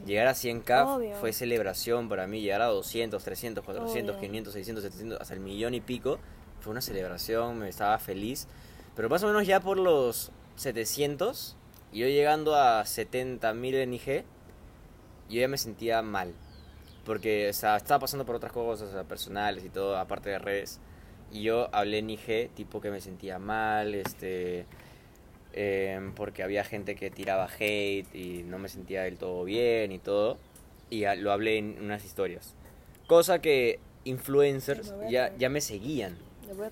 [0.04, 1.14] Llegar a 100k Obvio.
[1.16, 2.40] fue celebración para mí.
[2.40, 4.28] Llegar a 200, 300, 400, Obvio.
[4.28, 6.18] 500, 600, 700, hasta el millón y pico.
[6.60, 8.48] Fue una celebración, me estaba feliz.
[8.96, 11.56] Pero más o menos ya por los 700,
[11.92, 14.24] y yo llegando a 70.000 en IG,
[15.28, 16.34] yo ya me sentía mal.
[17.04, 20.38] Porque o sea, estaba pasando por otras cosas o sea, personales y todo, aparte de
[20.38, 20.80] redes.
[21.30, 24.66] Y yo hablé en IG, tipo que me sentía mal, este...
[25.56, 29.98] em, porque había gente que tiraba hate y no me sentía del todo bien y
[29.98, 30.38] todo.
[30.90, 32.54] Y a- lo hablé en unas historias.
[33.08, 36.16] Cosa que influencers ya, ya me seguían.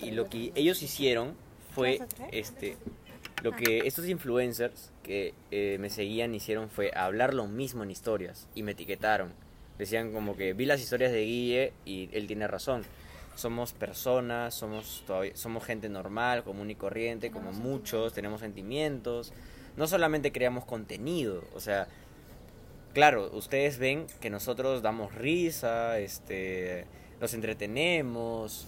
[0.01, 1.33] Y lo que ellos hicieron
[1.73, 1.99] fue,
[2.31, 2.77] este,
[3.43, 8.47] lo que estos influencers que eh, me seguían hicieron fue hablar lo mismo en historias
[8.55, 9.33] y me etiquetaron.
[9.77, 12.83] Decían como que vi las historias de Guille y él tiene razón.
[13.35, 19.33] Somos personas, somos, todavía- somos gente normal, común y corriente, como muchos, tenemos sentimientos.
[19.77, 21.87] No solamente creamos contenido, o sea,
[22.93, 26.85] claro, ustedes ven que nosotros damos risa, este,
[27.19, 28.67] nos entretenemos,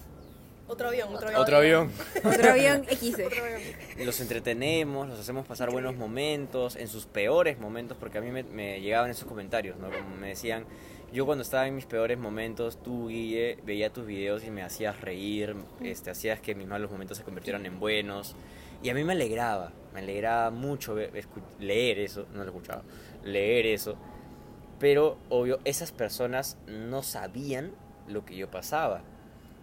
[0.66, 1.40] Otro avión, otro avión.
[1.42, 1.92] otro avión.
[2.24, 4.04] Otro avión XD.
[4.04, 8.42] los entretenemos, los hacemos pasar buenos momentos, en sus peores momentos, porque a mí me,
[8.42, 9.88] me llegaban esos comentarios, ¿no?
[9.90, 10.66] Como me decían,
[11.12, 15.00] yo cuando estaba en mis peores momentos, tú, Guille, veía tus videos y me hacías
[15.00, 18.36] reír, este, hacías que mis malos momentos se convirtieran en buenos.
[18.82, 20.96] Y a mí me alegraba, me alegraba mucho
[21.58, 22.82] leer eso, no lo escuchaba,
[23.24, 23.96] leer eso.
[24.78, 27.72] Pero, obvio, esas personas no sabían
[28.06, 29.02] lo que yo pasaba.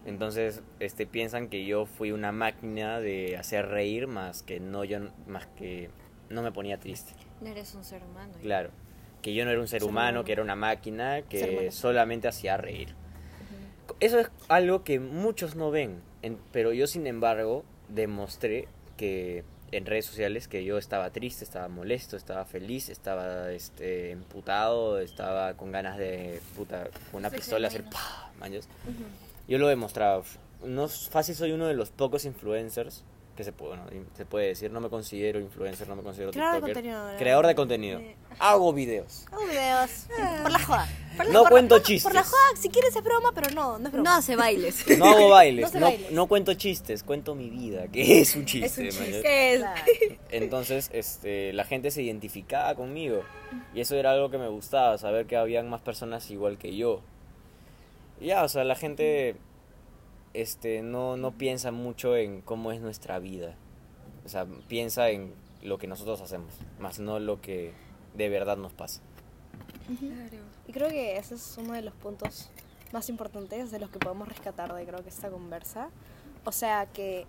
[0.06, 5.00] Entonces, este, piensan que yo fui una máquina de hacer reír más que no yo
[5.28, 5.90] más que
[6.30, 7.14] no me ponía triste.
[7.42, 8.34] No eres un ser humano.
[8.42, 8.70] Claro,
[9.26, 12.94] que yo no era un ser humano, que era una máquina que solamente hacía reír.
[14.00, 18.68] Eso es algo que muchos no ven, en- pero yo sin embargo demostré
[18.98, 25.00] que en redes sociales que yo estaba triste, estaba molesto, estaba feliz, estaba este emputado,
[25.00, 27.98] estaba con ganas de puta con una Sí, pistola hacer genuino.
[28.00, 28.32] ¡pah!
[28.40, 28.70] ¿mañas?
[29.48, 30.24] Yo lo he demostrado.
[30.64, 33.04] No fácil soy uno de los pocos influencers
[33.36, 36.62] que se puede, bueno, se puede decir, no me considero influencer, no me considero Creador
[36.62, 36.84] de tiktoker.
[36.84, 37.18] contenido, ¿no?
[37.18, 38.02] Creador de contenido.
[38.40, 39.26] Hago videos.
[39.32, 40.08] Hago videos.
[40.42, 40.88] Por la joda.
[41.18, 42.04] Por la- No por cuento chistes.
[42.04, 44.10] Por la joda, si quieres es broma, pero no, no es broma.
[44.10, 44.86] No hace bailes.
[44.98, 46.12] No hago bailes, No hace no, bailes.
[46.12, 48.88] no cuento chistes, cuento mi vida, que es un chiste.
[48.88, 49.14] Es un mañas.
[49.16, 49.22] chiste.
[49.24, 49.60] ¿Qué es?
[49.60, 49.82] Claro.
[50.32, 53.22] Entonces, este, la gente se identificaba conmigo.
[53.74, 57.02] Y eso era algo que me gustaba, saber que habían más personas igual que yo.
[58.22, 59.36] Y ya, o sea, la gente
[60.42, 63.56] este, no, no piensa mucho en cómo es nuestra vida.
[64.26, 67.74] O sea, piensa en lo que nosotros hacemos, más no lo que
[68.14, 69.02] de verdad nos pasa.
[70.68, 72.50] Y creo que ese es uno de los puntos
[72.92, 75.90] más importantes de los que podemos rescatar de creo que esta conversa.
[76.44, 77.26] O sea que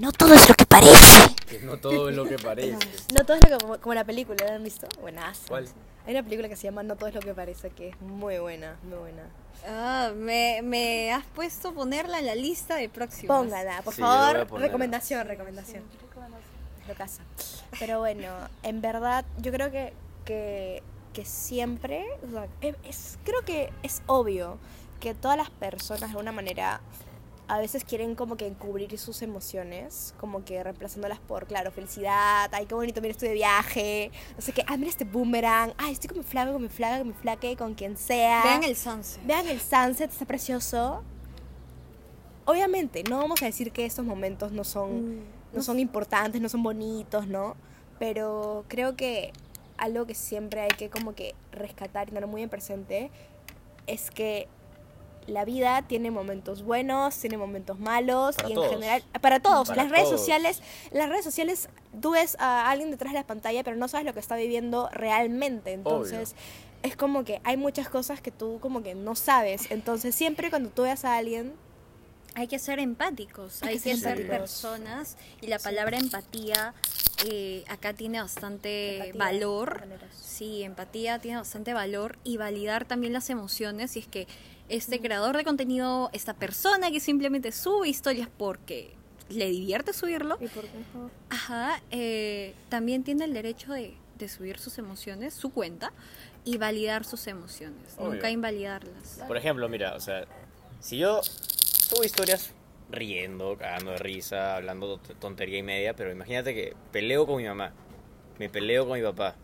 [0.00, 1.34] No todo es lo que parece.
[1.46, 2.78] Que no todo es lo que parece.
[3.14, 4.86] no todo es lo que, como, como la película, ¿la han visto?
[5.00, 5.42] Buenas.
[5.48, 5.66] ¿Cuál?
[6.06, 8.38] Hay una película que se llama No todo es lo que parece, que es muy
[8.38, 9.30] buena, muy buena.
[9.66, 13.36] Ah, me, me has puesto ponerla en la lista de próximos.
[13.36, 14.46] Póngala, por Sí, favor.
[14.46, 14.66] poner.
[14.68, 15.82] Recomendación, recomendación.
[16.86, 17.22] Lo casa.
[17.78, 18.28] Pero bueno,
[18.62, 19.94] en verdad, yo creo que,
[20.26, 20.82] que,
[21.14, 24.58] que siempre, o sea, es, es- creo que es obvio
[25.00, 26.80] que todas las personas de alguna manera
[27.46, 32.66] a veces quieren como que encubrir sus emociones, como que reemplazándolas por, claro, felicidad, ay,
[32.66, 36.08] qué bonito, mira, estoy de viaje, no sé qué, ay, mira este boomerang, ay, estoy
[36.08, 38.42] con mi flaca, con mi flaca, con mi flaque, con quien sea.
[38.44, 39.24] Vean el sunset.
[39.26, 41.02] Vean el sunset, está precioso.
[42.46, 45.20] Obviamente, no vamos a decir que estos momentos no son,
[45.52, 47.56] no son importantes, no son bonitos, ¿no?
[47.98, 49.32] Pero creo que
[49.76, 53.10] algo que siempre hay que como que rescatar y tener muy en presente
[53.86, 54.48] es que
[55.26, 58.70] la vida tiene momentos buenos, tiene momentos malos Para y en todos.
[58.70, 59.68] general para todos.
[59.68, 60.60] Para las redes sociales,
[60.92, 61.68] las redes sociales
[62.00, 64.88] tú ves a alguien detrás de la pantalla, pero no sabes lo que está viviendo
[64.92, 65.72] realmente.
[65.72, 66.34] Entonces,
[66.82, 69.70] es como que hay muchas cosas que tú como que no sabes.
[69.70, 71.54] Entonces, siempre cuando tú veas a alguien
[72.34, 74.38] Hay que ser empáticos, Hay hay, que que, ser empáticos.
[74.38, 76.74] personas y la palabra empatía
[77.26, 79.84] eh, acá tiene bastante Empatía, valor.
[80.20, 84.26] Sí, empatía tiene bastante valor y validar también las emociones y es que
[84.68, 88.94] este creador de contenido, esta persona que simplemente sube historias porque
[89.28, 91.10] le divierte subirlo, ¿Y por qué no?
[91.30, 95.92] Ajá, eh, también tiene el derecho de, de subir sus emociones, su cuenta,
[96.44, 98.12] y validar sus emociones, Obvio.
[98.12, 99.20] nunca invalidarlas.
[99.26, 100.24] Por ejemplo, mira, o sea,
[100.80, 102.52] si yo subo historias
[102.90, 107.72] riendo, cagando de risa, hablando tontería y media, pero imagínate que peleo con mi mamá,
[108.38, 109.36] me peleo con mi papá.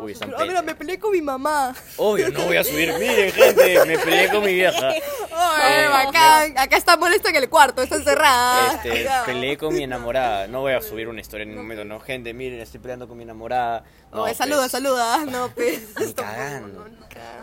[0.00, 1.74] Uy, son Ah, mira, me peleé con mi mamá.
[1.96, 2.92] Obvio, no voy a subir.
[2.98, 4.90] Miren, gente, me peleé con mi vieja.
[5.34, 6.58] Ay, bacán.
[6.58, 8.74] Acá está molesta en el cuarto, está encerrada.
[8.74, 10.46] Este, peleé con mi enamorada.
[10.46, 13.16] No voy a subir una historia en ningún momento, no, gente, miren, estoy peleando con
[13.16, 13.84] mi enamorada.
[14.12, 15.24] No, Oye, pues, saluda, saluda.
[15.26, 15.82] No, pues.
[15.98, 16.86] Ni cagando.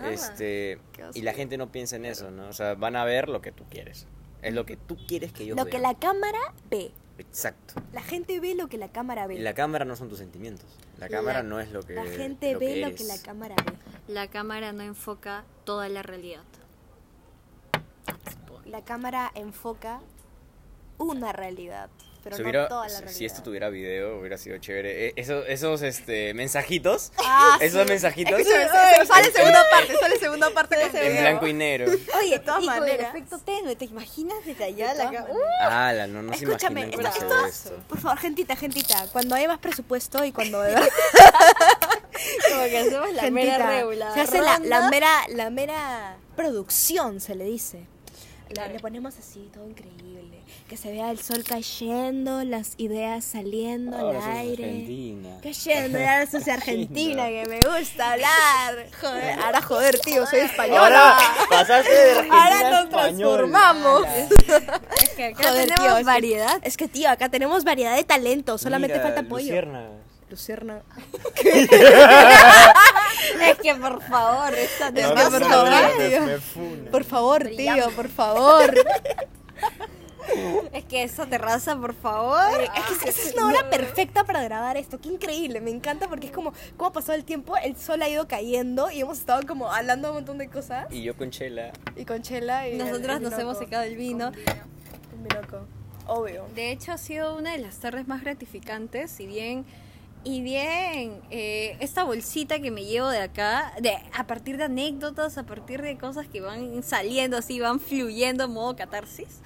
[0.06, 0.80] Este,
[1.14, 2.48] y la gente no piensa en eso, ¿no?
[2.48, 4.08] O sea, van a ver lo que tú quieres.
[4.42, 5.72] Es lo que tú quieres que ellos Lo vean.
[5.76, 6.92] que la cámara ve.
[7.20, 7.74] Exacto.
[7.92, 9.38] La gente ve lo que la cámara ve.
[9.40, 10.66] La cámara no son tus sentimientos.
[10.98, 13.56] La cámara no es lo que La gente lo ve que lo que la cámara
[13.66, 13.74] ve.
[14.08, 16.44] La cámara no enfoca toda la realidad.
[18.66, 20.00] La cámara enfoca
[20.98, 21.90] una realidad,
[22.24, 23.12] pero Si, no hubiera- toda la realidad.
[23.18, 25.08] si esto tuviera video, hubiera sido chévere.
[25.08, 27.90] Eh, esos, esos este, mensajitos, Ah, esos sí.
[27.90, 31.22] mensajitos Escúchame, se- se- sale segunda parte, sale segunda parte de ese en video.
[31.22, 31.92] blanco y negro.
[32.20, 33.10] Oye, De todas y con el maneras.
[33.10, 35.28] efecto tenue, ¿te imaginas desde allá De la maneras.
[35.62, 37.76] Ah, no, no se Escúchame, se esto- esto.
[37.88, 40.64] por favor, gentita, gentita, cuando haya más presupuesto y cuando
[42.50, 44.14] Como que hacemos la mera Gentita, reula.
[44.14, 47.86] se hace la, la mera la mera producción se le dice
[48.56, 50.20] Le- le ponemos así todo increíble
[50.68, 55.38] que se vea el sol cayendo las ideas saliendo Ahora al sos aire argentina.
[55.42, 61.18] cayendo ya sos argentina que me gusta hablar joder ahora joder tío soy Ahora española
[61.50, 63.38] pasaste de Argentina Ahora a nos español.
[63.38, 64.08] transformamos.
[65.02, 66.60] Es que acá Joder, tenemos tío, es que- variedad.
[66.64, 69.92] es que tío acá tenemos variedad de talento solamente Mira, falta apoyo luciérnagas.
[70.30, 70.82] Lucerna
[73.42, 76.92] Es que por favor, esta te Es No, que no, por no, favor, tío.
[76.92, 78.74] por favor tío por favor
[80.74, 82.62] Es que esa terraza, por favor.
[82.62, 82.70] Es
[83.02, 85.00] que esa es una hora perfecta para grabar esto.
[85.00, 88.10] Qué increíble, me encanta porque es como, como ha pasado el tiempo, el sol ha
[88.10, 90.86] ido cayendo y hemos estado como hablando un montón de cosas.
[90.92, 91.72] Y yo con Chela.
[91.96, 92.78] Y con Chela y.
[92.78, 94.28] Nosotras el nos hemos secado el vino.
[95.14, 95.66] Un Binoco.
[96.06, 96.46] Obvio.
[96.54, 99.10] De hecho, ha sido una de las tardes más gratificantes.
[99.10, 99.66] Si bien.
[100.24, 105.38] Y bien, eh, esta bolsita que me llevo de acá, de, a partir de anécdotas,
[105.38, 109.40] a partir de cosas que van saliendo así, van fluyendo en modo catarsis,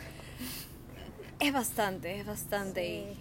[1.39, 2.85] es bastante, es bastante.
[2.87, 3.17] Y,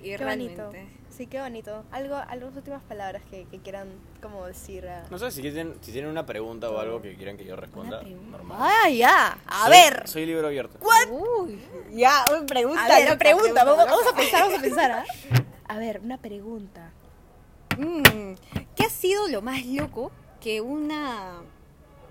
[0.00, 0.62] y Qué realmente.
[0.62, 0.88] bonito.
[1.16, 1.84] Sí, qué bonito.
[1.92, 3.88] Algo, algunas últimas palabras que, que quieran
[4.20, 4.86] como decir.
[4.88, 7.54] a- No sé si tienen, si tienen una pregunta o algo que quieran que yo
[7.56, 8.02] responda.
[8.02, 8.58] Normal.
[8.60, 9.38] Ah, ya.
[9.46, 10.08] A Soy- ver.
[10.08, 10.76] Soy libro abierto.
[11.10, 11.60] Uy,
[11.92, 12.84] ya, pregunta.
[12.84, 13.64] A ver, loca, pregunta.
[13.64, 14.90] Vamos, a pensar, vamos a pensar.
[14.90, 15.04] ¿ah?
[15.74, 16.92] A ver, una pregunta.
[17.76, 18.34] Mm,
[18.76, 21.40] ¿Qué ha sido lo más loco que una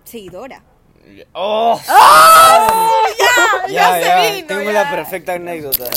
[0.04, 0.62] seguidora?
[1.32, 1.80] ¡Oh!
[3.70, 4.84] ya, ya se vino, Tengo ya.
[4.84, 5.90] la perfecta anécdota.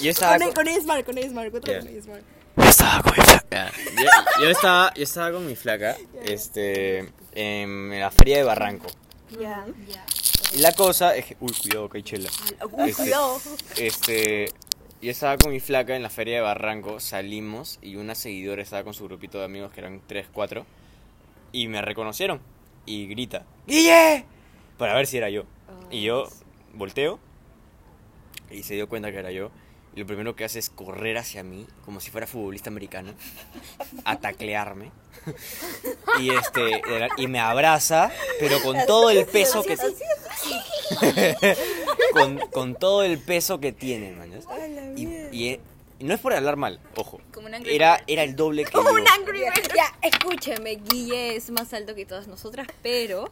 [0.00, 1.80] Yo estaba Con, con, con Ismar, con Ismar, otra Ya.
[1.80, 2.20] con Ismar.
[2.64, 3.72] estaba con mi flaca.
[3.96, 8.86] Yo, yo estaba, yo estaba con mi flaca, este, en la feria de Barranco.
[9.40, 9.66] Ya.
[10.54, 12.30] Y la cosa es que, uy, cuidado, que hay chela.
[12.70, 13.40] Uy, Este, cuidado.
[13.76, 14.52] Este,
[15.00, 18.82] yo estaba con mi flaca en la feria de Barranco, salimos y una seguidora estaba
[18.82, 20.66] con su grupito de amigos que eran 3, 4
[21.52, 22.40] y me reconocieron
[22.84, 24.24] y grita, ¡Guille!
[24.76, 25.44] Para ver si era yo.
[25.90, 26.28] Y yo
[26.74, 27.18] volteo
[28.50, 29.50] y se dio cuenta que era yo.
[29.94, 33.12] Y lo primero que hace es correr hacia mí, como si fuera futbolista americano,
[34.04, 34.90] a taclearme.
[36.20, 36.82] Y este
[37.16, 39.76] y me abraza, pero con todo el peso que
[42.12, 44.30] con, con todo el peso que tiene, man.
[44.30, 44.38] ¿ya?
[44.96, 45.60] Y, y, eh,
[45.98, 47.20] y no es por hablar mal, ojo.
[47.32, 48.82] Como un Angry Era, era el doble que yo.
[49.36, 53.30] Ya, ya, escúcheme, Guille es más alto que todas nosotras, pero.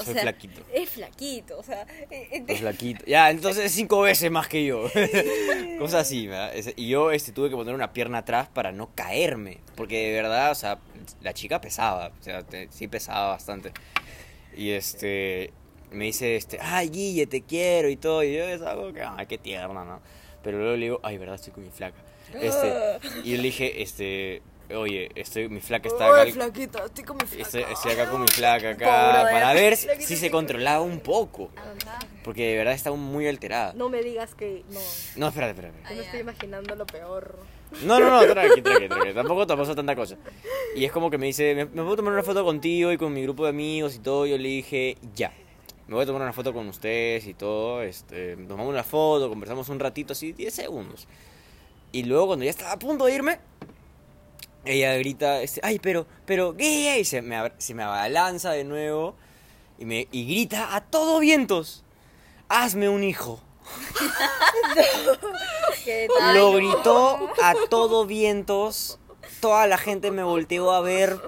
[0.00, 0.62] O Soy sea, flaquito.
[0.72, 1.82] Es flaquito, o sea.
[2.10, 3.04] eh, eh, Soy flaquito.
[3.04, 4.84] Ya, entonces es cinco veces más que yo.
[5.80, 6.52] Cosas así, ¿verdad?
[6.76, 9.58] Y yo este, tuve que poner una pierna atrás para no caerme.
[9.74, 10.78] Porque de verdad, o sea,
[11.20, 12.12] la chica pesaba.
[12.20, 13.72] O sea, te- sí pesaba bastante.
[14.56, 15.52] Y este.
[15.90, 18.22] Me dice, este, ay, Guille, te quiero y todo.
[18.22, 20.00] Y yo estaba como que, ay, qué tierna, ¿no?
[20.42, 21.98] Pero luego le digo, ay, verdad, estoy con mi flaca.
[22.34, 24.42] Este, y yo le dije, este,
[24.74, 26.24] oye, estoy, mi flaca está acá.
[26.24, 27.42] Uy, flaquita, estoy con mi flaca.
[27.42, 31.50] Estoy, estoy acá con mi flaca acá Pobre, para ver si se controlaba un poco.
[32.22, 33.72] Porque de verdad estaba muy alterada.
[33.72, 34.62] No me digas que.
[34.70, 34.80] No.
[35.16, 35.78] No, espérate, espérate.
[35.88, 37.38] Yo me estoy imaginando lo peor.
[37.82, 39.12] No, no, no, tranqui, tranqui, tranqui.
[39.14, 40.16] Tampoco te pasó tanta cosa.
[40.74, 43.12] Y es como que me dice, ¿me, me puedo tomar una foto contigo y con
[43.12, 44.26] mi grupo de amigos y todo?
[44.26, 45.32] Yo le dije, ya.
[45.88, 47.82] Me voy a tomar una foto con ustedes y todo.
[47.82, 51.08] Este, nos tomamos una foto, conversamos un ratito, así, 10 segundos.
[51.92, 53.40] Y luego cuando ya estaba a punto de irme,
[54.66, 57.00] ella grita, este, ay, pero, pero, ¿qué?
[57.00, 59.14] Y se me, se me abalanza de nuevo
[59.78, 61.84] y, me, y grita a todo vientos,
[62.50, 63.40] hazme un hijo.
[65.84, 68.97] ¿qué Lo gritó a todo vientos
[69.40, 71.18] toda la gente me volteó a ver,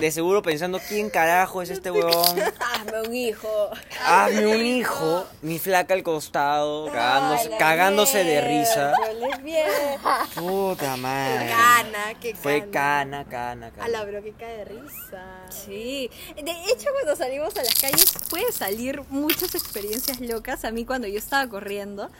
[0.00, 2.38] de seguro pensando, ¿quién carajo es este huevón?
[2.60, 3.48] Hazme un hijo.
[4.04, 8.94] Hazme un hijo, mi flaca al costado, cagándose, Ay, la cagándose de risa.
[10.34, 11.48] Puta madre.
[11.50, 13.24] Cana, qué Fue cana.
[13.24, 14.10] cana, cana, A la cana.
[14.10, 15.24] bro que cae de risa.
[15.50, 20.64] Sí, de hecho cuando salimos a las calles puede salir muchas experiencias locas.
[20.64, 22.10] A mí cuando yo estaba corriendo,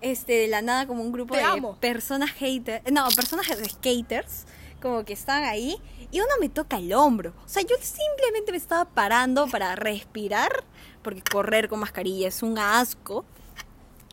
[0.00, 1.76] este, de la nada como un grupo Te de amo.
[1.80, 3.56] personas haters, no, personas de
[3.94, 4.44] skaters,
[4.80, 5.80] como que estaban ahí
[6.10, 7.32] y uno me toca el hombro.
[7.44, 10.64] O sea, yo simplemente me estaba parando para respirar,
[11.02, 13.24] porque correr con mascarilla es un asco.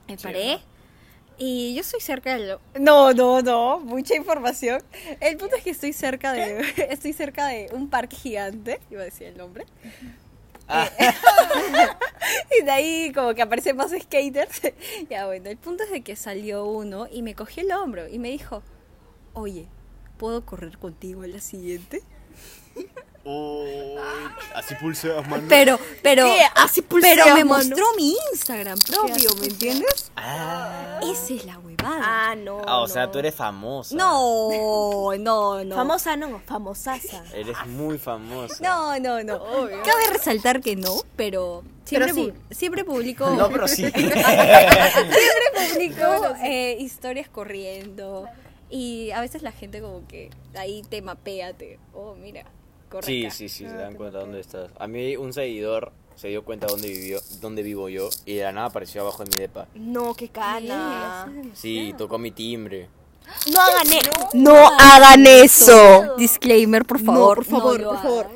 [0.08, 0.60] Me paré.
[1.38, 2.62] Y yo estoy cerca de lo...
[2.80, 4.82] No, no, no, mucha información.
[5.20, 9.06] El punto es que estoy cerca de estoy cerca de un parque gigante, iba a
[9.06, 9.66] decir el nombre.
[10.68, 10.90] Ah.
[12.60, 14.62] Y de ahí como que aparecen más skaters.
[15.10, 18.20] ya bueno, el punto es de que salió uno y me cogió el hombro y
[18.20, 18.64] me dijo,
[19.34, 19.68] "Oye,
[20.18, 22.02] ¿puedo correr contigo en la siguiente?"
[24.56, 25.44] así pulseas, mano.
[25.48, 26.42] Pero pero ¿Qué?
[26.56, 27.58] Así pulseas, pero me mano.
[27.64, 30.12] mostró mi Instagram propio, ¿me entiendes?
[30.16, 31.00] Ah.
[31.04, 32.00] Esa es la huevada.
[32.04, 32.62] Ah, no.
[32.66, 33.96] Ah, o sea, tú eres famosa.
[33.96, 35.76] No, no, no.
[35.76, 37.24] Famosa no, famosasa.
[37.34, 38.56] Eres muy famosa.
[38.62, 39.40] No, no, no.
[39.84, 42.32] Cabe resaltar que no, pero siempre, Pero sí.
[42.50, 43.84] pu- siempre publico, No, pero sí.
[43.92, 44.24] siempre
[45.70, 48.26] publico eh, historias corriendo
[48.72, 52.45] y a veces la gente como que ahí te mapea, te, oh mira,
[52.89, 53.36] corre Sí, acá.
[53.36, 54.72] sí, sí, se dan cuenta dónde estás.
[54.80, 58.51] A mí un seguidor se dio cuenta dónde vivió, dónde vivo yo y de la
[58.51, 59.67] nada apareció abajo de mi depa.
[59.76, 61.32] No, qué cana.
[61.53, 62.89] Sí, tocó mi timbre.
[63.53, 64.30] No hagan eso.
[64.34, 66.15] No hagan eso.
[66.17, 67.36] Disclaimer, por No, favor.
[67.38, 68.30] por favor, no por favor.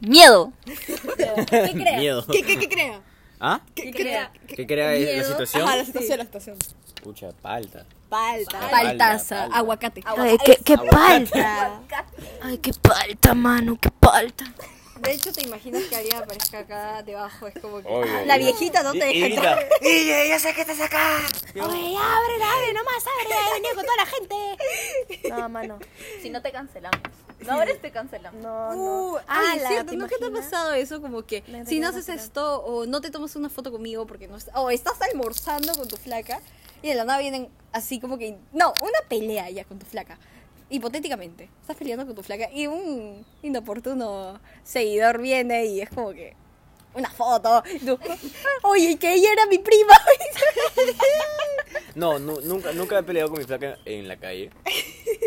[0.00, 0.52] Miedo.
[0.64, 1.98] ¿Qué crea?
[1.98, 2.26] Miedo.
[2.26, 3.02] ¿Qué, qué, qué crea?
[3.38, 3.60] ¿Ah?
[3.74, 4.32] ¿Qué crea?
[4.46, 5.62] ¿Qué crea la situación?
[5.62, 6.56] Ajá, la situación, la situación.
[7.02, 7.84] Pucha, palta.
[8.08, 8.58] Palta.
[8.70, 9.56] Paltaza, palta.
[9.58, 10.02] aguacate.
[10.04, 11.26] Ay, qué, qué Aguacate.
[11.30, 11.80] palta.
[12.42, 14.44] Ay, qué palta, mano, qué palta.
[15.00, 18.12] De hecho, te imaginas que alguien aparezca acá debajo, es como que Obvio.
[18.18, 19.68] ah, la viejita no te Y- deja entrar.
[19.80, 21.20] "Ille, ya sé que estás acá.
[21.54, 23.34] Oye, abre, abre, nomás abre.
[23.50, 25.28] He venido con toda la gente.
[25.30, 25.78] No, mano.
[26.20, 27.00] Si no te cancelamos.
[27.40, 28.42] No abres, te cancelamos.
[28.42, 28.76] No, no.
[29.14, 31.00] Uh, Ah, la, cierto, ¿te ¿nunca te ha pasado eso?
[31.00, 34.36] Como que si no haces esto o no te tomas una foto conmigo porque no
[34.54, 36.40] o estás almorzando con tu flaca
[36.82, 40.18] y de la nada vienen así como que no, una pelea ya con tu flaca.
[40.72, 46.34] Hipotéticamente, estás peleando con tu flaca y un inoportuno seguidor viene y es como que
[46.94, 47.62] una foto.
[47.72, 47.98] y tú,
[48.62, 49.94] Oye, que ella era mi prima.
[51.94, 54.50] No, nu- nunca, nunca he peleado con mi flaca en la calle.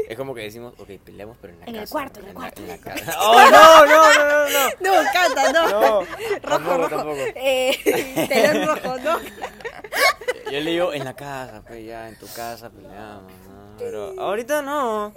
[0.07, 1.91] Es como que decimos, ok, peleamos, pero en la En el casa.
[1.91, 2.61] cuarto, en el la- cuarto.
[2.61, 3.17] En la casa.
[3.21, 4.69] ¡Oh, no, no, no, no!
[4.79, 5.03] no.
[5.03, 5.69] no, canta, no.
[5.69, 6.07] No, rojo,
[6.41, 6.89] tampoco, rojo.
[6.95, 7.21] tampoco.
[7.35, 9.19] Eh, telón rojo, no.
[10.53, 13.75] Yo le digo, en la casa, pues ya, en tu casa peleamos, ¿no?
[13.79, 15.11] Pero ahorita no.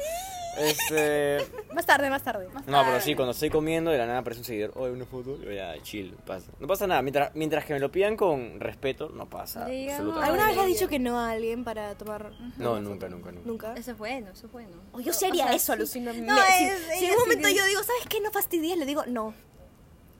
[0.56, 1.44] Este.
[1.74, 2.48] Más tarde, más tarde.
[2.66, 5.38] No, pero sí, cuando estoy comiendo, de la nada aparece un seguidor, oye, una foto,
[5.42, 6.50] yo ya, chill, pasa.
[6.58, 10.46] No pasa nada, mientras, mientras que me lo pidan con respeto, no pasa Digamos, ¿Alguna
[10.46, 12.32] vez has dicho que no a alguien para tomar?
[12.56, 13.46] No, nunca, nunca, nunca.
[13.46, 13.74] Nunca.
[13.74, 14.70] Eso es bueno, eso es bueno.
[14.92, 15.72] O yo sería O sea, eso, sí.
[15.72, 16.12] alucina.
[16.14, 18.22] No, Me- si, es- si en un momento yo digo, ¿sabes qué?
[18.22, 19.34] No fastidies, le digo, no.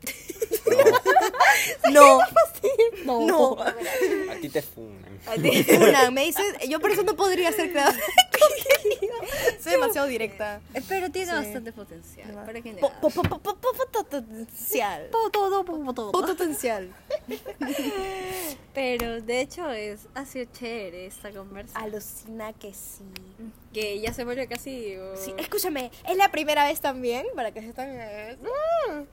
[1.90, 2.18] No,
[3.06, 3.26] No.
[3.26, 3.26] No.
[3.26, 3.62] No.
[3.62, 5.05] a ti te funan.
[5.88, 9.16] Una, me dice, yo por eso no podría ser creadora de contenido.
[9.60, 10.60] Soy demasiado directa.
[10.88, 12.32] Pero tiene bastante potencial.
[12.32, 12.60] ¿Para
[16.12, 16.12] Potencial.
[16.12, 16.94] Potencial.
[18.74, 21.78] Pero de hecho es ha sido chévere esta conversa.
[21.78, 23.04] Alucina que sí.
[23.76, 24.96] Que ya se vuelve casi.
[24.96, 28.38] oh, Sí, escúchame, es la primera vez también, para que sepan, eh,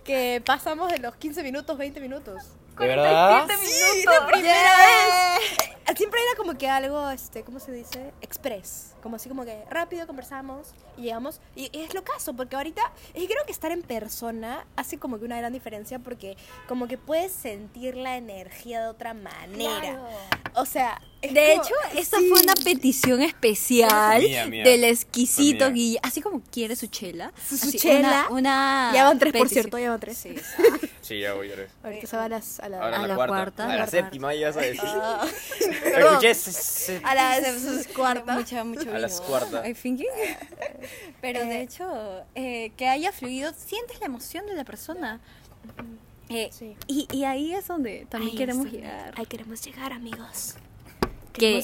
[0.05, 2.43] que pasamos de los 15 minutos, 20 minutos.
[2.79, 3.45] ¿De verdad?
[3.61, 5.97] Sí, la primera vez.
[5.97, 8.13] Siempre era como que algo, este, ¿cómo se dice?
[8.21, 8.95] Express.
[9.03, 11.41] Como así como que rápido conversamos y llegamos.
[11.57, 12.81] Y, y es lo caso, porque ahorita
[13.13, 16.37] y creo que estar en persona hace como que una gran diferencia porque
[16.69, 20.07] como que puedes sentir la energía de otra manera.
[20.55, 22.29] O sea, es De como- hecho, esta sí.
[22.29, 24.63] fue una petición especial Mía, mía.
[24.63, 25.71] del exquisito.
[25.71, 25.99] Guille.
[26.03, 27.31] Así como quiere su chela.
[27.47, 28.27] Su- su así, chela.
[28.29, 29.63] Una, una Ya van tres, por petición.
[29.63, 30.17] cierto, ya van tres.
[30.17, 30.35] Sí,
[31.01, 31.69] Sí, ya voy a ver.
[31.83, 32.77] Ahorita se va a, las, a la...
[32.81, 33.33] Ahora A la, la cuarta.
[33.35, 33.91] cuarta, A la la, cuarta.
[33.97, 34.81] séptima, ya vas a decir.
[35.83, 36.09] Perdón.
[36.13, 36.35] Escuché.
[36.35, 38.37] se- se- A las cuartas.
[38.37, 39.61] Mucha, mucho A las cuartas.
[39.65, 40.05] Ay, fingi.
[41.21, 41.85] Pero de hecho,
[42.35, 45.19] eh, que haya fluido, sientes la emoción de la persona.
[46.29, 46.75] Eh, Sí.
[46.87, 49.13] y, y ahí es donde también Ahí queremos llegar.
[49.17, 50.55] Ahí queremos llegar, amigos.
[51.33, 51.57] Que-.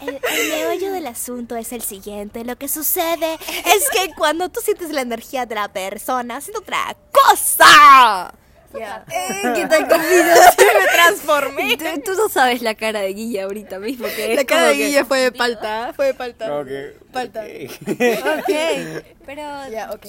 [0.00, 2.44] El, el meollo del asunto es el siguiente.
[2.44, 6.96] Lo que sucede es que cuando tú sientes la energía de la persona, haciendo otra
[7.10, 8.32] cosa.
[8.78, 9.04] Ya.
[9.10, 10.66] Eh, ¿Qué tal combinación?
[10.80, 11.76] Me transformé.
[11.76, 14.06] Tú, tú no sabes la cara de Guilla ahorita mismo.
[14.14, 15.92] Que La cara de Guille fue de palta.
[15.96, 16.64] Fue de palta.
[16.64, 17.42] Que- Falta.
[17.44, 18.38] ok.
[18.38, 19.04] Ok.
[19.26, 20.06] Pero Ya, ok.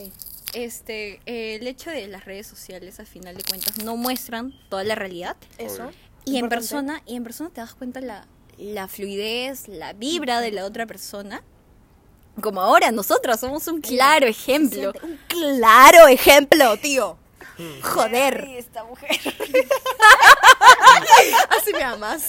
[0.54, 4.84] este, eh, el hecho de las redes sociales, al final de cuentas, no muestran toda
[4.84, 5.38] la realidad.
[5.58, 5.90] Eso.
[6.26, 10.52] Y en persona, y en persona te das cuenta la, la fluidez, la vibra de
[10.52, 11.42] la otra persona.
[12.42, 14.94] Como ahora, nosotros somos un claro ejemplo.
[15.04, 17.18] Un claro ejemplo, tío.
[17.82, 18.48] Joder.
[18.56, 19.10] esta mujer.
[21.50, 22.26] Así me amas.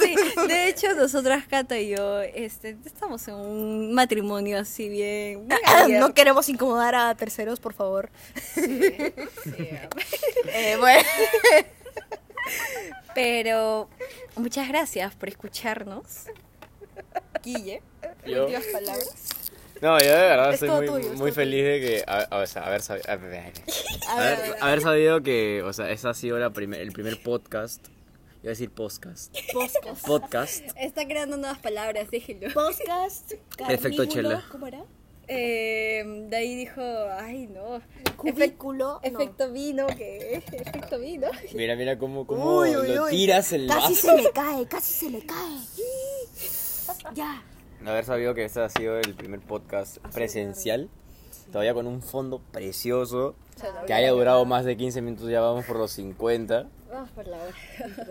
[0.00, 0.14] Sí,
[0.46, 5.48] de hecho, nosotras, Cata y yo, este, estamos en un matrimonio así bien.
[5.48, 6.06] bien abierto.
[6.06, 8.10] No queremos incomodar a terceros, por favor.
[10.48, 11.08] Eh, bueno.
[13.14, 13.88] Pero
[14.36, 16.26] muchas gracias por escucharnos.
[17.42, 17.82] Guille,
[18.26, 19.14] Yo- últimas palabras.
[19.82, 22.46] No, yo de verdad Es estoy muy, tuyo, muy feliz de que a- a- o
[22.46, 23.52] sea, haber, sabi- a ver,
[24.08, 27.86] haber- haber sabido que, o sea, esa ha sido la primer, el primer podcast.
[28.42, 29.34] Iba a decir podcast.
[29.52, 30.06] Podcast.
[30.06, 30.64] Podcast.
[30.76, 32.48] Está creando nuevas palabras, déjenlo.
[32.54, 33.32] Podcast.
[33.32, 33.58] Efecto
[33.98, 34.44] carníbulo, chela.
[34.50, 34.82] ¿Cómo era?
[35.28, 36.80] Eh, de ahí dijo,
[37.18, 37.80] ay no.
[38.16, 39.00] Cubículo.
[39.02, 41.28] Efect- efecto vino, que efecto vino.
[41.54, 43.10] Mira, mira cómo, cómo Uy, uy, lo uy.
[43.10, 44.16] tiras el Casi vaso.
[44.16, 45.58] se le cae, casi se le cae.
[47.14, 47.42] Ya.
[47.84, 50.88] Haber sabido que este ha sido el primer podcast presencial.
[51.52, 53.34] Todavía con un fondo precioso.
[53.86, 56.68] Que haya durado más de 15 minutos, ya vamos por los 50.
[56.90, 57.52] Vamos por la hora.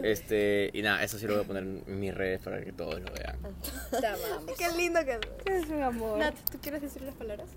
[0.04, 3.00] Este, y nada, eso sí lo voy a poner en mis redes para que todos
[3.00, 3.38] lo vean.
[3.92, 4.56] Te amamos.
[4.58, 6.20] Qué lindo que Es un amor.
[6.20, 7.48] Nat, ¿tú quieres decir las palabras?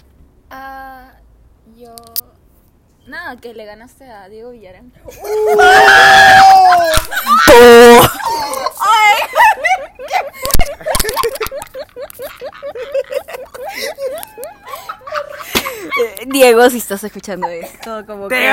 [0.50, 1.12] Ah,
[1.76, 1.94] yo.
[3.06, 4.92] Nada, que le ganaste a Diego Villarán.
[16.00, 18.50] Eh, Diego, si estás escuchando esto, como que...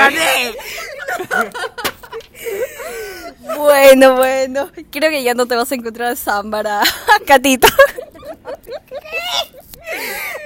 [3.56, 4.70] Bueno, bueno.
[4.90, 6.82] Creo que ya no te vas a encontrar a Zámbara,
[7.26, 7.68] Catito.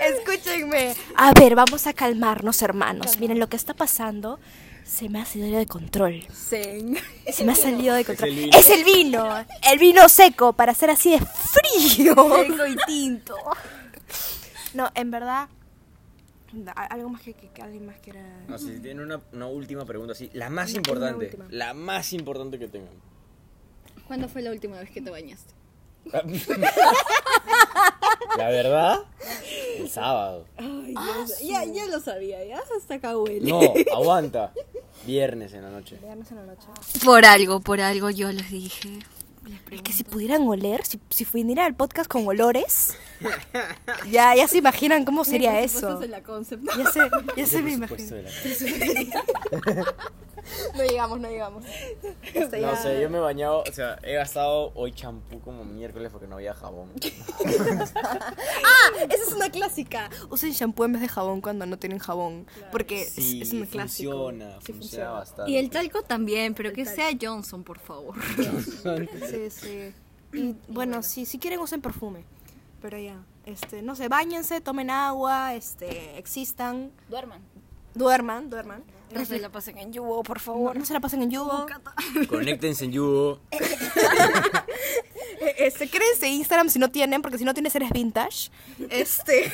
[0.02, 0.94] Escúchenme.
[1.16, 3.18] A ver, vamos a calmarnos, hermanos.
[3.18, 4.38] Miren lo que está pasando.
[4.84, 6.26] Se me ha salido de control.
[6.32, 6.98] Zen.
[7.32, 8.30] Se me ha salido de control.
[8.30, 8.58] el vino.
[8.58, 9.44] Es el vino.
[9.70, 12.14] El vino seco para hacer así de frío.
[12.14, 13.36] Seco y tinto.
[14.74, 15.48] No, en verdad.
[16.74, 18.22] Algo más que, que, que alguien más quiera.
[18.48, 22.68] No, si tienen una, una última pregunta así, la más importante, la más importante que
[22.68, 22.94] tengan.
[24.06, 25.54] ¿Cuándo fue la última vez que te bañaste?
[28.36, 29.00] La verdad,
[29.76, 30.46] el sábado.
[30.56, 31.40] Ay, Dios.
[31.40, 33.50] ya, ya lo sabía, ya hasta acá huele.
[33.50, 33.60] No,
[33.92, 34.52] aguanta.
[35.06, 35.98] Viernes en la noche.
[36.00, 36.66] Viernes en la noche.
[37.04, 38.98] Por algo, por algo yo les dije.
[39.70, 42.96] Es que si pudieran oler, si, si viniera al podcast con olores,
[44.10, 46.00] ya, ya se imaginan cómo sería eso.
[46.06, 46.64] la concept.
[46.76, 47.00] Ya se,
[47.36, 48.94] ya se me Presupuesto imagina.
[48.94, 49.94] de la-
[50.74, 51.64] No llegamos, no llegamos.
[52.34, 56.10] No ya- sé, yo me he bañado, o sea, he gastado hoy champú como miércoles
[56.10, 56.90] porque no había jabón.
[57.84, 60.10] Ah, esa es una clásica.
[60.30, 62.46] Usen shampoo en vez de jabón cuando no tienen jabón.
[62.72, 64.12] Porque es- Sí, es, un clásico.
[64.12, 65.50] funciona, Sí, funciona bastante.
[65.52, 68.14] Y el talco también, pero que sea Johnson, por favor.
[69.30, 69.92] Sí, sí.
[70.32, 72.24] Y bueno, sí, si quieren usen perfume.
[72.80, 73.16] Pero ya,
[73.46, 77.42] este, no sé, bañense, tomen agua, este, existan, Duerman.
[77.94, 78.82] duerman, duerman.
[79.12, 80.76] No se la pasen en yugo, por favor.
[80.76, 81.66] no se la pasen en yugo.
[82.28, 83.40] Conéctense en Yugo.
[85.56, 88.50] Este, créense Instagram si no tienen, porque si no tienes eres vintage.
[88.90, 89.50] Este.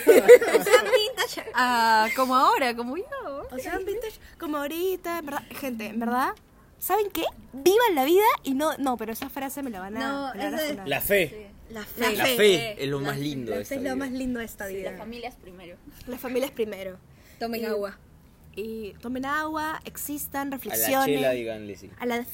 [1.54, 3.04] Ah, como ahora, como yo.
[3.50, 6.30] O sea, vintage como ahorita, en verdad, gente, en verdad,
[6.78, 7.24] ¿saben qué?
[7.52, 10.76] Vivan la vida y no, no, pero esa frase me la van a, No, es-.
[10.86, 11.50] La fe.
[11.70, 12.16] La fe.
[12.16, 13.96] La fe es lo más lindo de La esta fe es lo vida.
[13.96, 14.96] más lindo de esta La vida.
[14.96, 15.76] familia es primero.
[16.06, 16.98] La familia es primero.
[17.38, 17.98] Tomen Y- agua.
[18.58, 21.16] Y tomen agua, existan, A la reflexionen.
[21.16, 21.90] chela díganle sí.
[21.98, 22.24] A la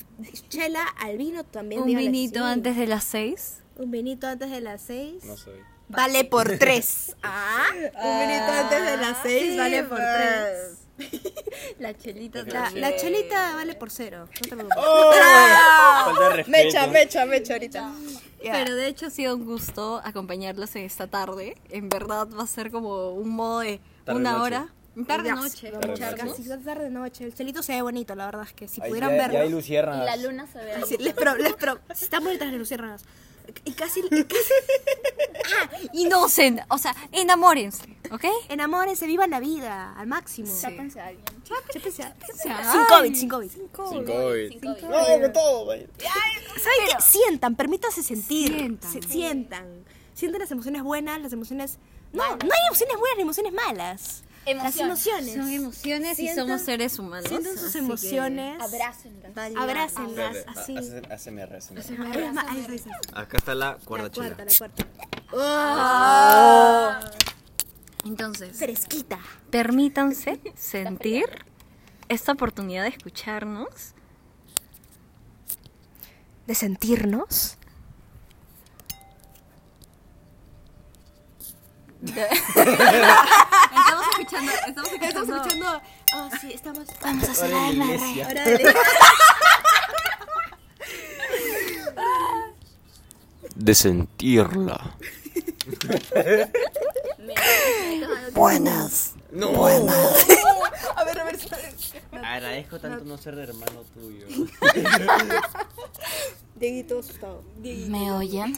[0.48, 1.80] chela, al vino también.
[1.80, 2.44] Un díganle vinito sí.
[2.44, 3.58] antes de las seis.
[3.76, 5.24] Un vinito antes de las seis.
[5.24, 5.58] No soy.
[5.88, 7.16] Vale por tres.
[7.24, 10.78] Ah, un vinito antes de las seis vale por tres.
[11.80, 12.80] La chelita La, también.
[12.82, 14.26] la chelita vale por cero.
[14.26, 14.76] No te preocupes.
[16.36, 16.50] Respeto.
[16.50, 17.92] Mecha, mecha, mecha ahorita.
[18.50, 21.56] Pero de hecho ha sido un gusto acompañarlos en esta tarde.
[21.70, 24.42] En verdad va a ser como un modo de Tarde una noche.
[24.42, 24.68] hora.
[25.06, 25.70] Tarde Ya, noche.
[25.70, 26.36] Tarde escucharnos.
[26.36, 27.24] Casi tarde noche.
[27.24, 29.32] El chelito se ve bonito, la verdad es que si Ahí pudieran ya, verlo.
[29.34, 29.48] ya hay
[30.02, 31.78] Y la luna se ve les pro, les pro.
[31.88, 33.02] Están bonitas las luciérnagas.
[33.64, 34.52] Y casi, y casi
[35.92, 36.60] Inocent.
[36.68, 37.84] O sea, enamórense.
[38.10, 38.24] ¿Ok?
[38.48, 40.48] enamórense, vivan la vida al máximo.
[40.60, 41.24] Chápense a alguien.
[41.44, 42.14] Chápense a-
[42.58, 42.72] Ay.
[42.72, 43.50] Sin COVID, sin COVID.
[43.50, 44.48] Sin COVID.
[44.50, 44.82] Sin COVID.
[44.82, 45.86] No, con todo, güey.
[45.98, 47.02] ¿Saben qué?
[47.02, 48.48] Sientan, permítanse sentir.
[48.54, 48.92] Sientan.
[48.92, 49.84] Se- sientan.
[50.14, 51.78] Sientan las emociones buenas, las emociones.
[52.12, 54.24] No, no hay emociones buenas ni emociones malas.
[54.46, 55.34] Las emociones.
[55.34, 57.28] Son emociones y somos seres humanos.
[57.28, 58.60] Sienten sus emociones.
[58.60, 59.36] Abrácenlas.
[59.56, 60.76] Abrácenlas, así.
[60.76, 61.60] a- ASMR.
[63.14, 64.34] Acá está la cuarta La chela.
[64.36, 64.86] cuarta, la cuarta.
[68.04, 69.20] Entonces, Fresquita.
[69.50, 71.24] permítanse sentir
[72.08, 73.94] esta oportunidad de escucharnos.
[76.46, 77.56] De sentirnos.
[82.04, 82.26] Estamos
[84.10, 85.82] escuchando, estamos Estamos escuchando.
[86.16, 86.86] Oh, sí, estamos.
[87.00, 88.28] Vamos a hacer la iglesia.
[93.54, 94.96] De sentirla.
[98.32, 99.14] Buenas.
[99.30, 99.50] No.
[99.50, 100.26] Buenas.
[100.96, 101.38] A ver, a ver.
[102.24, 104.26] Agradezco tanto no ser de hermano tuyo.
[106.56, 107.44] Dieguito asustado.
[107.60, 108.56] ¿Me oyen?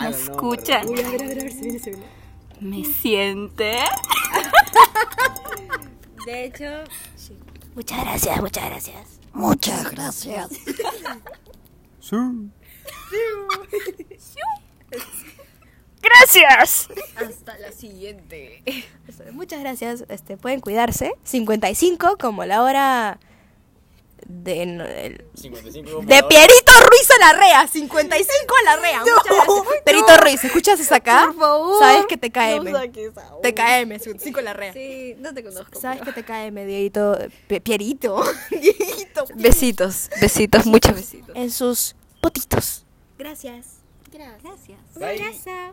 [0.00, 0.88] ¿Me no, escuchan?
[0.88, 2.06] Uy, a ver, a ver, a ver, se viene, se viene.
[2.60, 3.78] ¿Me siente?
[6.26, 6.84] De hecho,
[7.74, 9.20] Muchas gracias, muchas gracias.
[9.32, 10.50] Muchas gracias.
[16.02, 16.88] ¡Gracias!
[17.16, 18.62] hasta la siguiente.
[19.32, 20.04] Muchas gracias.
[20.08, 21.14] Este, pueden cuidarse.
[21.24, 23.18] 55 como la hora
[24.26, 26.22] de, no, el- 55 como de.
[26.24, 27.66] Pierito Ruiz a la rea.
[27.68, 29.00] 55 a la rea.
[29.00, 29.82] Muchas gracias.
[29.84, 31.24] Pierito Ruiz, ¿escuchas esa acá?
[31.26, 31.78] Por favor.
[31.78, 32.70] Sabes que te KM.
[32.70, 32.80] No.
[33.42, 34.72] Te KM, 55 a la rea.
[34.72, 35.80] Sí, no te conozco.
[35.80, 37.16] Sabes que te KM, Dieguito.
[37.62, 38.24] Pierito.
[38.50, 39.24] Dieguito.
[39.34, 41.34] Besitos, besitos, muchos besitos.
[41.36, 42.84] En sus potitos.
[43.18, 43.66] Gracias.
[44.10, 44.78] Gracias.
[44.94, 45.18] Bye.
[45.18, 45.72] Gracias.